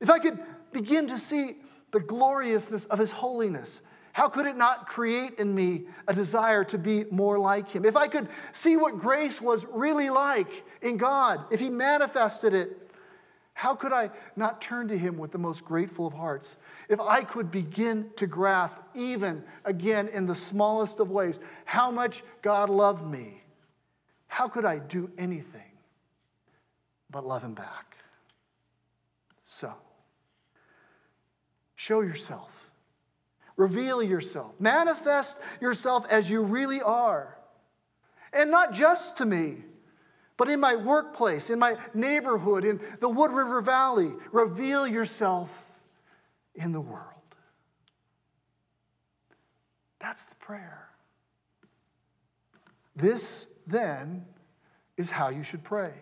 If 0.00 0.08
I 0.08 0.18
could 0.18 0.38
begin 0.72 1.08
to 1.08 1.18
see 1.18 1.56
the 1.90 2.00
gloriousness 2.00 2.84
of 2.86 2.98
His 2.98 3.10
holiness 3.10 3.82
how 4.12 4.28
could 4.28 4.46
it 4.46 4.56
not 4.56 4.86
create 4.86 5.38
in 5.38 5.54
me 5.54 5.84
a 6.08 6.14
desire 6.14 6.64
to 6.64 6.78
be 6.78 7.04
more 7.10 7.38
like 7.38 7.70
him? 7.70 7.84
If 7.84 7.96
I 7.96 8.08
could 8.08 8.28
see 8.52 8.76
what 8.76 8.98
grace 8.98 9.40
was 9.40 9.64
really 9.70 10.10
like 10.10 10.64
in 10.82 10.96
God, 10.96 11.44
if 11.50 11.60
he 11.60 11.68
manifested 11.68 12.54
it, 12.54 12.76
how 13.52 13.74
could 13.74 13.92
I 13.92 14.10
not 14.36 14.62
turn 14.62 14.88
to 14.88 14.96
him 14.96 15.18
with 15.18 15.32
the 15.32 15.38
most 15.38 15.64
grateful 15.64 16.06
of 16.06 16.14
hearts? 16.14 16.56
If 16.88 16.98
I 16.98 17.22
could 17.22 17.50
begin 17.50 18.10
to 18.16 18.26
grasp, 18.26 18.78
even 18.94 19.42
again 19.64 20.08
in 20.08 20.26
the 20.26 20.34
smallest 20.34 20.98
of 20.98 21.10
ways, 21.10 21.38
how 21.64 21.90
much 21.90 22.22
God 22.40 22.70
loved 22.70 23.10
me, 23.10 23.42
how 24.28 24.48
could 24.48 24.64
I 24.64 24.78
do 24.78 25.10
anything 25.18 25.72
but 27.10 27.26
love 27.26 27.44
him 27.44 27.54
back? 27.54 27.96
So, 29.44 29.74
show 31.74 32.00
yourself 32.00 32.60
Reveal 33.60 34.02
yourself. 34.02 34.58
Manifest 34.58 35.36
yourself 35.60 36.06
as 36.08 36.30
you 36.30 36.40
really 36.40 36.80
are. 36.80 37.36
And 38.32 38.50
not 38.50 38.72
just 38.72 39.18
to 39.18 39.26
me, 39.26 39.64
but 40.40 40.48
in 40.48 40.58
my 40.58 40.74
workplace, 40.74 41.50
in 41.50 41.58
my 41.58 41.76
neighborhood, 41.92 42.64
in 42.64 42.80
the 43.00 43.10
Wood 43.10 43.30
River 43.30 43.60
Valley. 43.60 44.10
Reveal 44.32 44.86
yourself 44.86 45.50
in 46.54 46.72
the 46.72 46.80
world. 46.80 47.04
That's 50.00 50.24
the 50.24 50.34
prayer. 50.36 50.88
This, 52.96 53.48
then, 53.66 54.24
is 54.96 55.10
how 55.10 55.28
you 55.28 55.42
should 55.42 55.62
pray. 55.62 55.92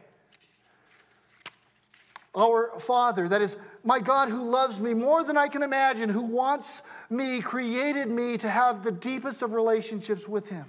Our 2.33 2.79
Father, 2.79 3.29
that 3.29 3.43
is 3.43 3.57
my 3.83 3.99
God 3.99 4.29
who 4.29 4.49
loves 4.49 4.79
me 4.79 4.95
more 4.95 5.25
than 5.25 5.37
I 5.37 5.49
can 5.49 5.65
imagine, 5.65 6.09
who 6.09 6.23
wants 6.23 6.83
me, 7.11 7.41
created 7.41 8.09
me 8.09 8.39
to 8.39 8.49
have 8.49 8.85
the 8.85 8.93
deepest 8.93 9.43
of 9.43 9.53
relationships 9.53 10.29
with 10.29 10.49
Him. 10.49 10.67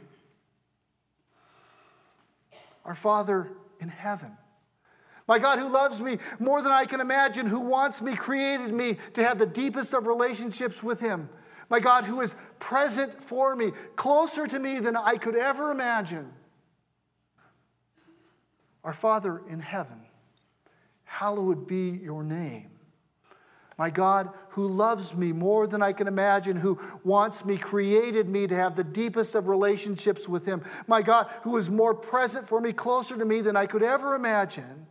Our 2.89 2.95
Father 2.95 3.52
in 3.80 3.88
heaven. 3.88 4.36
My 5.28 5.38
God 5.38 5.60
who 5.60 5.69
loves 5.69 6.02
me 6.02 6.17
more 6.39 6.63
than 6.63 6.71
I 6.71 6.86
can 6.86 7.02
imagine, 7.02 7.45
who 7.45 7.60
wants 7.60 8.02
me, 8.02 8.15
created 8.15 8.73
me 8.73 8.97
to 9.13 9.23
have 9.23 9.38
the 9.38 9.45
deepest 9.45 9.93
of 9.93 10.08
relationships 10.08 10.82
with 10.82 10.99
Him. 10.99 11.30
My 11.69 11.80
God 11.80 12.06
who 12.06 12.19
is 12.21 12.34
present 12.58 13.23
for 13.23 13.56
me, 13.56 13.73
closer 13.95 14.47
to 14.47 14.58
me 14.58 14.80
than 14.80 14.97
I 14.97 15.17
could 15.17 15.36
ever 15.36 15.69
imagine. 15.69 16.34
Our 18.84 18.93
Father 18.93 19.43
in 19.47 19.60
heaven 19.60 20.02
hallowed 21.04 21.67
be 21.67 21.91
your 21.91 22.23
name. 22.23 22.71
My 23.80 23.89
God, 23.89 24.30
who 24.50 24.68
loves 24.68 25.15
me 25.15 25.32
more 25.32 25.65
than 25.65 25.82
I 25.82 25.94
can 25.94 26.10
imagine, 26.10 26.58
who 26.58 26.78
wants 27.06 27.46
me, 27.46 27.56
created 27.58 28.28
me 28.28 28.46
to 28.46 28.54
have 28.54 28.76
the 28.76 28.84
deepest 28.84 29.36
of 29.36 29.48
relationships 29.48 30.28
with 30.28 30.46
Him. 30.46 30.62
My 30.86 31.02
God, 31.02 31.28
who 31.44 31.56
is 31.56 31.70
more 31.70 31.94
present 31.94 32.46
for 32.46 32.60
me, 32.60 32.74
closer 32.74 33.15
to 33.18 33.24
me 33.24 33.39
than 33.39 33.56
I 33.56 33.68
could 33.68 33.82
ever 33.82 34.15
imagine. 34.15 34.86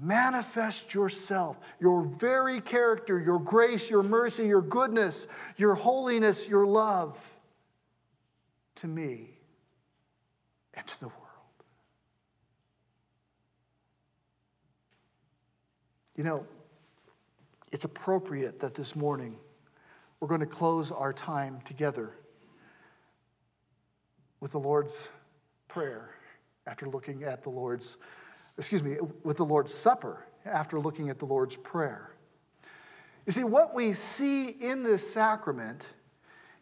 Manifest 0.00 0.94
yourself, 0.94 1.58
your 1.80 2.02
very 2.02 2.60
character, 2.60 3.18
your 3.18 3.40
grace, 3.40 3.90
your 3.90 4.04
mercy, 4.04 4.46
your 4.46 4.62
goodness, 4.62 5.26
your 5.56 5.74
holiness, 5.74 6.46
your 6.46 6.68
love 6.68 7.18
to 8.76 8.86
me 8.86 9.30
and 10.74 10.86
to 10.86 11.00
the 11.00 11.08
world. 11.08 11.18
You 16.14 16.22
know, 16.22 16.46
it's 17.72 17.84
appropriate 17.84 18.60
that 18.60 18.74
this 18.74 18.96
morning 18.96 19.36
we're 20.20 20.28
going 20.28 20.40
to 20.40 20.46
close 20.46 20.90
our 20.90 21.12
time 21.12 21.60
together 21.64 22.14
with 24.40 24.52
the 24.52 24.58
Lord's 24.58 25.08
Prayer 25.68 26.10
after 26.66 26.88
looking 26.88 27.24
at 27.24 27.42
the 27.42 27.50
Lord's 27.50 27.98
excuse 28.56 28.82
me, 28.82 28.96
with 29.22 29.36
the 29.36 29.44
Lord's 29.44 29.72
Supper 29.72 30.26
after 30.44 30.80
looking 30.80 31.08
at 31.10 31.18
the 31.18 31.26
Lord's 31.26 31.56
Prayer. 31.56 32.10
You 33.24 33.32
see, 33.32 33.44
what 33.44 33.74
we 33.74 33.94
see 33.94 34.48
in 34.48 34.82
this 34.82 35.12
sacrament 35.12 35.84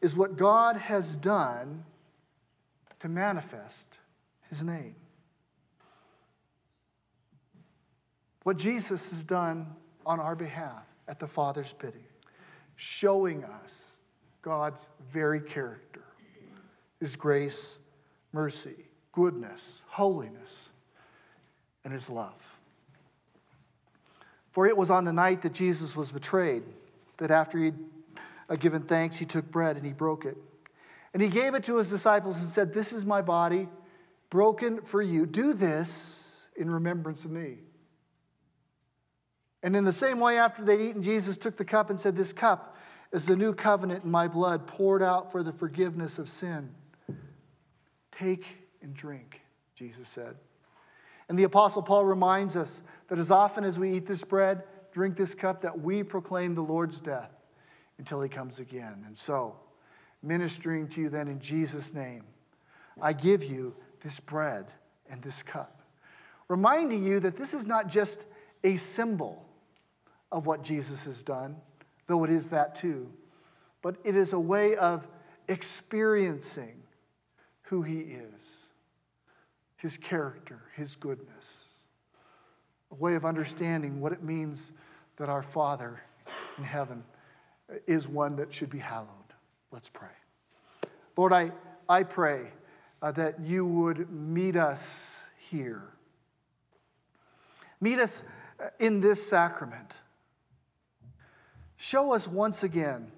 is 0.00 0.14
what 0.14 0.36
God 0.36 0.76
has 0.76 1.16
done 1.16 1.84
to 3.00 3.08
manifest 3.08 3.98
his 4.48 4.62
name. 4.62 4.94
What 8.42 8.58
Jesus 8.58 9.10
has 9.10 9.24
done 9.24 9.74
on 10.04 10.20
our 10.20 10.36
behalf 10.36 10.84
at 11.08 11.18
the 11.18 11.26
Father's 11.26 11.72
bidding, 11.74 12.04
showing 12.76 13.44
us 13.44 13.92
God's 14.42 14.86
very 15.10 15.40
character, 15.40 16.02
his 17.00 17.16
grace, 17.16 17.78
mercy, 18.32 18.86
goodness, 19.12 19.82
holiness, 19.88 20.68
and 21.84 21.92
his 21.92 22.10
love. 22.10 22.58
For 24.50 24.66
it 24.66 24.76
was 24.76 24.90
on 24.90 25.04
the 25.04 25.12
night 25.12 25.42
that 25.42 25.52
Jesus 25.52 25.96
was 25.96 26.10
betrayed 26.10 26.62
that 27.18 27.30
after 27.30 27.58
he'd 27.58 27.74
uh, 28.48 28.56
given 28.56 28.82
thanks, 28.82 29.16
he 29.16 29.24
took 29.24 29.50
bread 29.50 29.76
and 29.76 29.84
he 29.84 29.92
broke 29.92 30.24
it. 30.24 30.36
And 31.12 31.22
he 31.22 31.28
gave 31.28 31.54
it 31.54 31.64
to 31.64 31.76
his 31.76 31.90
disciples 31.90 32.40
and 32.40 32.48
said, 32.48 32.72
This 32.72 32.92
is 32.92 33.04
my 33.04 33.22
body 33.22 33.68
broken 34.30 34.82
for 34.82 35.00
you. 35.00 35.26
Do 35.26 35.52
this 35.52 36.46
in 36.56 36.70
remembrance 36.70 37.24
of 37.24 37.30
me. 37.30 37.58
And 39.66 39.74
in 39.74 39.84
the 39.84 39.92
same 39.92 40.20
way, 40.20 40.38
after 40.38 40.62
they'd 40.62 40.80
eaten, 40.80 41.02
Jesus 41.02 41.36
took 41.36 41.56
the 41.56 41.64
cup 41.64 41.90
and 41.90 41.98
said, 41.98 42.14
This 42.14 42.32
cup 42.32 42.76
is 43.10 43.26
the 43.26 43.34
new 43.34 43.52
covenant 43.52 44.04
in 44.04 44.10
my 44.12 44.28
blood 44.28 44.64
poured 44.68 45.02
out 45.02 45.32
for 45.32 45.42
the 45.42 45.52
forgiveness 45.52 46.20
of 46.20 46.28
sin. 46.28 46.70
Take 48.12 48.46
and 48.80 48.94
drink, 48.94 49.40
Jesus 49.74 50.06
said. 50.06 50.36
And 51.28 51.36
the 51.36 51.42
Apostle 51.42 51.82
Paul 51.82 52.04
reminds 52.04 52.56
us 52.56 52.80
that 53.08 53.18
as 53.18 53.32
often 53.32 53.64
as 53.64 53.76
we 53.76 53.96
eat 53.96 54.06
this 54.06 54.22
bread, 54.22 54.62
drink 54.92 55.16
this 55.16 55.34
cup, 55.34 55.62
that 55.62 55.80
we 55.80 56.04
proclaim 56.04 56.54
the 56.54 56.62
Lord's 56.62 57.00
death 57.00 57.32
until 57.98 58.20
he 58.20 58.28
comes 58.28 58.60
again. 58.60 59.02
And 59.04 59.18
so, 59.18 59.56
ministering 60.22 60.86
to 60.90 61.00
you 61.00 61.08
then 61.08 61.26
in 61.26 61.40
Jesus' 61.40 61.92
name, 61.92 62.22
I 63.02 63.12
give 63.12 63.42
you 63.42 63.74
this 64.00 64.20
bread 64.20 64.66
and 65.10 65.20
this 65.22 65.42
cup, 65.42 65.82
reminding 66.46 67.02
you 67.02 67.18
that 67.18 67.36
this 67.36 67.52
is 67.52 67.66
not 67.66 67.88
just 67.88 68.26
a 68.62 68.76
symbol 68.76 69.42
of 70.32 70.46
what 70.46 70.62
Jesus 70.62 71.04
has 71.04 71.22
done, 71.22 71.56
though 72.06 72.24
it 72.24 72.30
is 72.30 72.50
that 72.50 72.74
too, 72.74 73.10
but 73.82 73.96
it 74.04 74.16
is 74.16 74.32
a 74.32 74.40
way 74.40 74.76
of 74.76 75.06
experiencing 75.48 76.82
who 77.62 77.82
he 77.82 78.00
is, 78.00 78.42
his 79.76 79.96
character, 79.96 80.62
his 80.74 80.96
goodness, 80.96 81.64
a 82.90 82.94
way 82.94 83.14
of 83.14 83.24
understanding 83.24 84.00
what 84.00 84.12
it 84.12 84.22
means 84.22 84.72
that 85.16 85.28
our 85.28 85.42
Father 85.42 86.00
in 86.58 86.64
heaven 86.64 87.04
is 87.86 88.08
one 88.08 88.36
that 88.36 88.52
should 88.52 88.70
be 88.70 88.78
hallowed. 88.78 89.08
Let's 89.70 89.88
pray. 89.88 90.08
Lord, 91.16 91.32
I, 91.32 91.52
I 91.88 92.02
pray 92.02 92.48
uh, 93.02 93.12
that 93.12 93.40
you 93.40 93.64
would 93.64 94.10
meet 94.10 94.56
us 94.56 95.18
here. 95.50 95.82
Meet 97.80 97.98
us 97.98 98.22
uh, 98.60 98.68
in 98.78 99.00
this 99.00 99.26
sacrament. 99.26 99.92
Show 101.76 102.12
us 102.12 102.26
once 102.26 102.62
again 102.62 103.10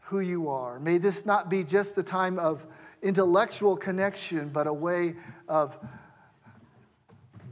who 0.00 0.20
you 0.20 0.48
are. 0.48 0.78
May 0.78 0.98
this 0.98 1.26
not 1.26 1.48
be 1.48 1.64
just 1.64 1.98
a 1.98 2.02
time 2.02 2.38
of 2.38 2.64
intellectual 3.02 3.76
connection, 3.76 4.48
but 4.48 4.66
a 4.66 4.72
way 4.72 5.14
of 5.48 5.76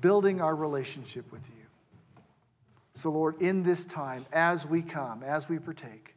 building 0.00 0.40
our 0.40 0.54
relationship 0.54 1.30
with 1.32 1.46
you. 1.48 1.54
So, 2.94 3.10
Lord, 3.10 3.40
in 3.40 3.62
this 3.62 3.84
time, 3.86 4.24
as 4.32 4.66
we 4.66 4.82
come, 4.82 5.22
as 5.22 5.48
we 5.48 5.58
partake, 5.58 6.14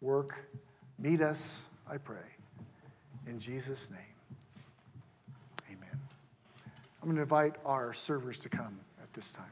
work, 0.00 0.36
meet 0.98 1.22
us, 1.22 1.62
I 1.88 1.96
pray. 1.96 2.18
In 3.26 3.38
Jesus' 3.38 3.90
name, 3.90 4.00
amen. 5.70 6.00
I'm 7.00 7.08
going 7.08 7.16
to 7.16 7.22
invite 7.22 7.54
our 7.64 7.94
servers 7.94 8.38
to 8.40 8.48
come 8.48 8.78
at 9.00 9.12
this 9.14 9.30
time. 9.30 9.46